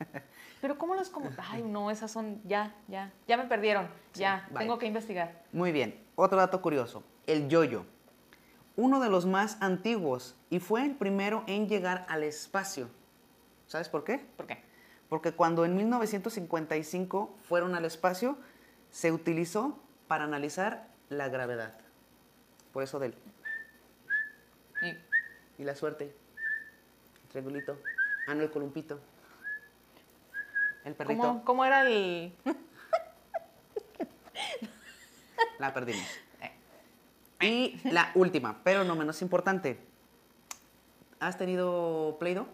Pero 0.60 0.76
cómo 0.78 0.94
los 0.94 1.08
como, 1.10 1.30
ay 1.50 1.62
no, 1.62 1.90
esas 1.90 2.10
son 2.10 2.40
ya, 2.44 2.74
ya, 2.88 3.12
ya 3.26 3.36
me 3.36 3.44
perdieron, 3.44 3.88
ya, 4.14 4.46
bye. 4.50 4.58
tengo 4.60 4.78
que 4.78 4.86
investigar. 4.86 5.42
Muy 5.52 5.72
bien, 5.72 5.98
otro 6.16 6.38
dato 6.38 6.60
curioso, 6.60 7.02
el 7.26 7.48
yoyo. 7.48 7.84
Uno 8.76 9.00
de 9.00 9.10
los 9.10 9.26
más 9.26 9.58
antiguos 9.60 10.36
y 10.48 10.58
fue 10.60 10.84
el 10.84 10.94
primero 10.94 11.44
en 11.46 11.68
llegar 11.68 12.06
al 12.08 12.22
espacio. 12.22 12.88
¿Sabes 13.66 13.88
por 13.88 14.04
qué? 14.04 14.18
¿Por 14.36 14.46
qué? 14.46 14.62
Porque 15.08 15.32
cuando 15.32 15.64
en 15.64 15.76
1955 15.76 17.36
fueron 17.42 17.74
al 17.74 17.84
espacio, 17.84 18.38
se 18.90 19.12
utilizó 19.12 19.78
para 20.08 20.24
analizar 20.24 20.88
la 21.08 21.28
gravedad. 21.28 21.74
Por 22.72 22.82
eso 22.84 22.98
del 22.98 23.14
Y- 24.82 24.96
y 25.62 25.64
la 25.64 25.74
suerte. 25.74 26.14
El 27.24 27.28
triangulito. 27.28 27.76
Ah, 28.28 28.34
no, 28.34 28.42
el 28.42 28.50
columpito. 28.50 28.98
El 30.84 30.94
perrito. 30.94 31.20
¿Cómo, 31.22 31.44
cómo 31.44 31.64
era 31.64 31.82
el...? 31.86 32.32
La 35.58 35.72
perdimos. 35.74 36.06
Y 37.40 37.78
la 37.84 38.10
última, 38.14 38.60
pero 38.62 38.84
no 38.84 38.94
menos 38.96 39.22
importante. 39.22 39.78
¿Has 41.20 41.38
tenido 41.38 42.16
Play-Doh? 42.18 42.46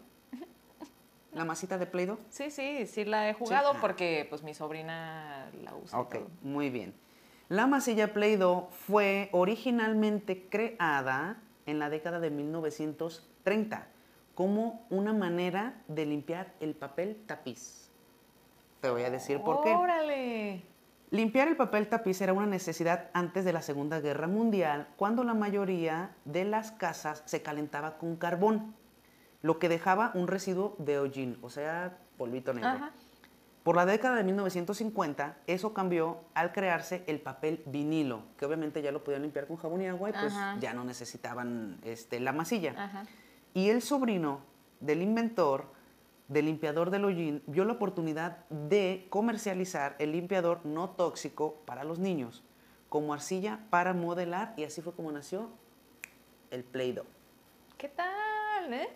¿La 1.32 1.44
masita 1.44 1.76
de 1.76 1.86
Play-Doh? 1.86 2.18
Sí, 2.30 2.50
sí, 2.50 2.86
sí 2.86 3.04
la 3.04 3.28
he 3.28 3.34
jugado 3.34 3.72
Ah. 3.74 3.78
porque 3.80 4.26
pues 4.30 4.42
mi 4.42 4.54
sobrina 4.54 5.50
la 5.62 5.74
usa. 5.74 5.98
Ok, 5.98 6.14
todo. 6.14 6.28
muy 6.42 6.70
bien. 6.70 6.94
La 7.48 7.66
masilla 7.66 8.12
Play-Doh 8.12 8.68
fue 8.70 9.28
originalmente 9.32 10.48
creada 10.48 11.36
en 11.66 11.78
la 11.78 11.90
década 11.90 12.20
de 12.20 12.30
1930 12.30 13.86
como 14.34 14.86
una 14.90 15.12
manera 15.12 15.74
de 15.88 16.06
limpiar 16.06 16.52
el 16.60 16.74
papel 16.74 17.16
tapiz. 17.26 17.85
Te 18.80 18.90
voy 18.90 19.02
a 19.02 19.10
decir 19.10 19.40
por 19.40 19.62
qué. 19.62 19.74
¡Órale! 19.74 20.62
Limpiar 21.10 21.48
el 21.48 21.56
papel 21.56 21.88
tapiz 21.88 22.20
era 22.20 22.32
una 22.32 22.46
necesidad 22.46 23.10
antes 23.12 23.44
de 23.44 23.52
la 23.52 23.62
Segunda 23.62 24.00
Guerra 24.00 24.26
Mundial, 24.26 24.88
cuando 24.96 25.22
la 25.22 25.34
mayoría 25.34 26.10
de 26.24 26.44
las 26.44 26.72
casas 26.72 27.22
se 27.26 27.42
calentaba 27.42 27.98
con 27.98 28.16
carbón. 28.16 28.74
lo 29.42 29.60
que 29.60 29.68
dejaba 29.68 30.10
un 30.14 30.26
residuo 30.26 30.74
de 30.78 30.98
hollín, 30.98 31.38
o 31.42 31.50
sea, 31.50 31.98
polvito 32.16 32.52
negro. 32.52 32.70
Ajá. 32.70 32.90
Por 33.62 33.76
la 33.76 33.86
década 33.86 34.16
de 34.16 34.24
1950, 34.24 35.38
eso 35.46 35.72
cambió 35.72 36.20
al 36.34 36.52
crearse 36.52 37.04
el 37.06 37.20
papel 37.20 37.62
vinilo, 37.66 38.22
que 38.36 38.46
obviamente 38.46 38.82
ya 38.82 38.90
lo 38.92 39.04
podían 39.04 39.22
limpiar 39.22 39.46
con 39.46 39.56
jabón 39.56 39.82
y 39.82 39.86
agua 39.86 40.10
y 40.10 40.12
pues 40.12 40.32
Ajá. 40.32 40.56
ya 40.58 40.72
no 40.72 40.84
necesitaban 40.84 41.78
este, 41.84 42.18
la 42.18 42.32
masilla. 42.32 42.74
Ajá. 42.76 43.04
Y 43.54 43.70
el 43.70 43.82
sobrino 43.82 44.40
del 44.80 45.02
inventor 45.02 45.72
del 46.28 46.46
limpiador 46.46 46.90
del 46.90 47.04
hollín 47.04 47.42
vio 47.46 47.64
la 47.64 47.74
oportunidad 47.74 48.38
de 48.48 49.06
comercializar 49.10 49.96
el 49.98 50.12
limpiador 50.12 50.64
no 50.64 50.90
tóxico 50.90 51.62
para 51.66 51.84
los 51.84 51.98
niños, 51.98 52.42
como 52.88 53.14
arcilla 53.14 53.60
para 53.70 53.94
modelar, 53.94 54.54
y 54.56 54.64
así 54.64 54.82
fue 54.82 54.92
como 54.92 55.12
nació 55.12 55.50
el 56.50 56.64
Play-Doh. 56.64 57.06
¿Qué 57.78 57.88
tal, 57.88 58.72
eh? 58.72 58.88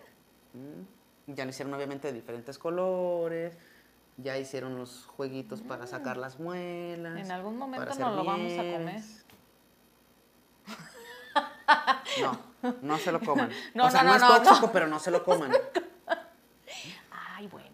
Mm. 0.53 1.33
Ya 1.33 1.45
lo 1.45 1.51
hicieron 1.51 1.73
obviamente 1.73 2.07
de 2.07 2.13
diferentes 2.13 2.57
colores, 2.57 3.57
ya 4.17 4.37
hicieron 4.37 4.77
los 4.77 5.05
jueguitos 5.05 5.61
para 5.61 5.87
sacar 5.87 6.17
las 6.17 6.39
muelas. 6.39 7.13
Mm. 7.13 7.17
En 7.17 7.31
algún 7.31 7.57
momento 7.57 7.95
nos 7.95 8.15
lo 8.15 8.23
vamos 8.23 8.51
a 8.53 8.57
comer. 8.57 9.01
No, 12.21 12.37
no 12.81 12.97
se 12.97 13.11
lo 13.11 13.19
coman. 13.19 13.49
No, 13.73 13.85
o 13.85 13.91
sea, 13.91 14.03
no, 14.03 14.13
no, 14.13 14.19
no, 14.19 14.25
es 14.25 14.31
no, 14.31 14.43
tóxico, 14.43 14.67
no. 14.67 14.73
pero 14.73 14.87
no 14.87 14.99
se 14.99 15.11
lo 15.11 15.23
coman. 15.23 15.51
Ay, 17.11 17.47
bueno. 17.47 17.69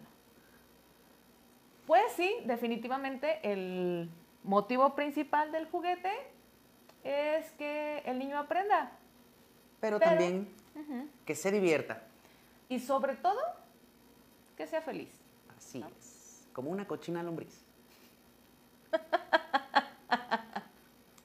Pues 1.85 2.06
sí, 2.17 2.35
definitivamente 2.45 3.39
el 3.43 4.09
motivo 4.43 4.93
principal 4.95 5.51
del 5.53 5.67
juguete 5.69 6.11
es 7.03 7.49
que 7.51 7.99
el 8.05 8.19
niño 8.19 8.37
aprenda. 8.37 8.91
Pero, 9.79 9.99
Pero- 9.99 10.09
también 10.11 10.49
que 11.25 11.35
se 11.35 11.51
divierta. 11.51 12.03
Y 12.69 12.79
sobre 12.79 13.15
todo, 13.15 13.39
que 14.57 14.67
sea 14.67 14.81
feliz. 14.81 15.09
Así 15.57 15.83
es. 15.97 16.47
Como 16.53 16.69
una 16.71 16.85
cochina 16.87 17.23
lombriz. 17.23 17.63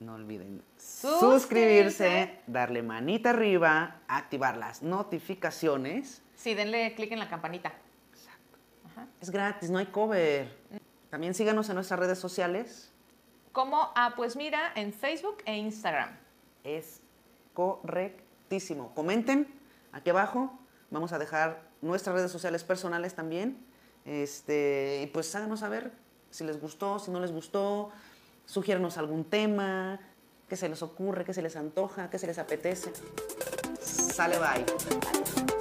No 0.00 0.14
olviden 0.14 0.60
Suscribirse. 0.76 1.20
suscribirse, 1.20 2.38
darle 2.48 2.82
manita 2.82 3.30
arriba, 3.30 4.00
activar 4.08 4.56
las 4.56 4.82
notificaciones. 4.82 6.22
Sí, 6.34 6.54
denle 6.54 6.96
clic 6.96 7.12
en 7.12 7.20
la 7.20 7.28
campanita. 7.28 7.72
Ajá. 8.90 9.06
Es 9.20 9.30
gratis, 9.30 9.70
no 9.70 9.78
hay 9.78 9.86
cover. 9.86 10.48
También 11.12 11.34
síganos 11.34 11.68
en 11.68 11.74
nuestras 11.74 12.00
redes 12.00 12.18
sociales. 12.18 12.90
Como, 13.52 13.90
ah, 13.94 14.14
pues 14.16 14.34
mira, 14.34 14.72
en 14.74 14.94
Facebook 14.94 15.42
e 15.44 15.58
Instagram. 15.58 16.08
Es 16.64 17.02
correctísimo. 17.52 18.94
Comenten 18.94 19.46
aquí 19.92 20.08
abajo. 20.08 20.58
Vamos 20.90 21.12
a 21.12 21.18
dejar 21.18 21.60
nuestras 21.82 22.16
redes 22.16 22.32
sociales 22.32 22.64
personales 22.64 23.14
también. 23.14 23.62
Este, 24.06 25.02
y 25.02 25.06
pues 25.08 25.34
háganos 25.34 25.60
saber 25.60 25.92
si 26.30 26.44
les 26.44 26.58
gustó, 26.58 26.98
si 26.98 27.10
no 27.10 27.20
les 27.20 27.30
gustó. 27.30 27.90
Sugiérnos 28.46 28.96
algún 28.96 29.24
tema, 29.24 30.00
qué 30.48 30.56
se 30.56 30.66
les 30.70 30.82
ocurre, 30.82 31.26
qué 31.26 31.34
se 31.34 31.42
les 31.42 31.56
antoja, 31.56 32.08
qué 32.08 32.18
se 32.18 32.26
les 32.26 32.38
apetece. 32.38 32.90
Sale 33.82 34.38
bye. 34.38 35.51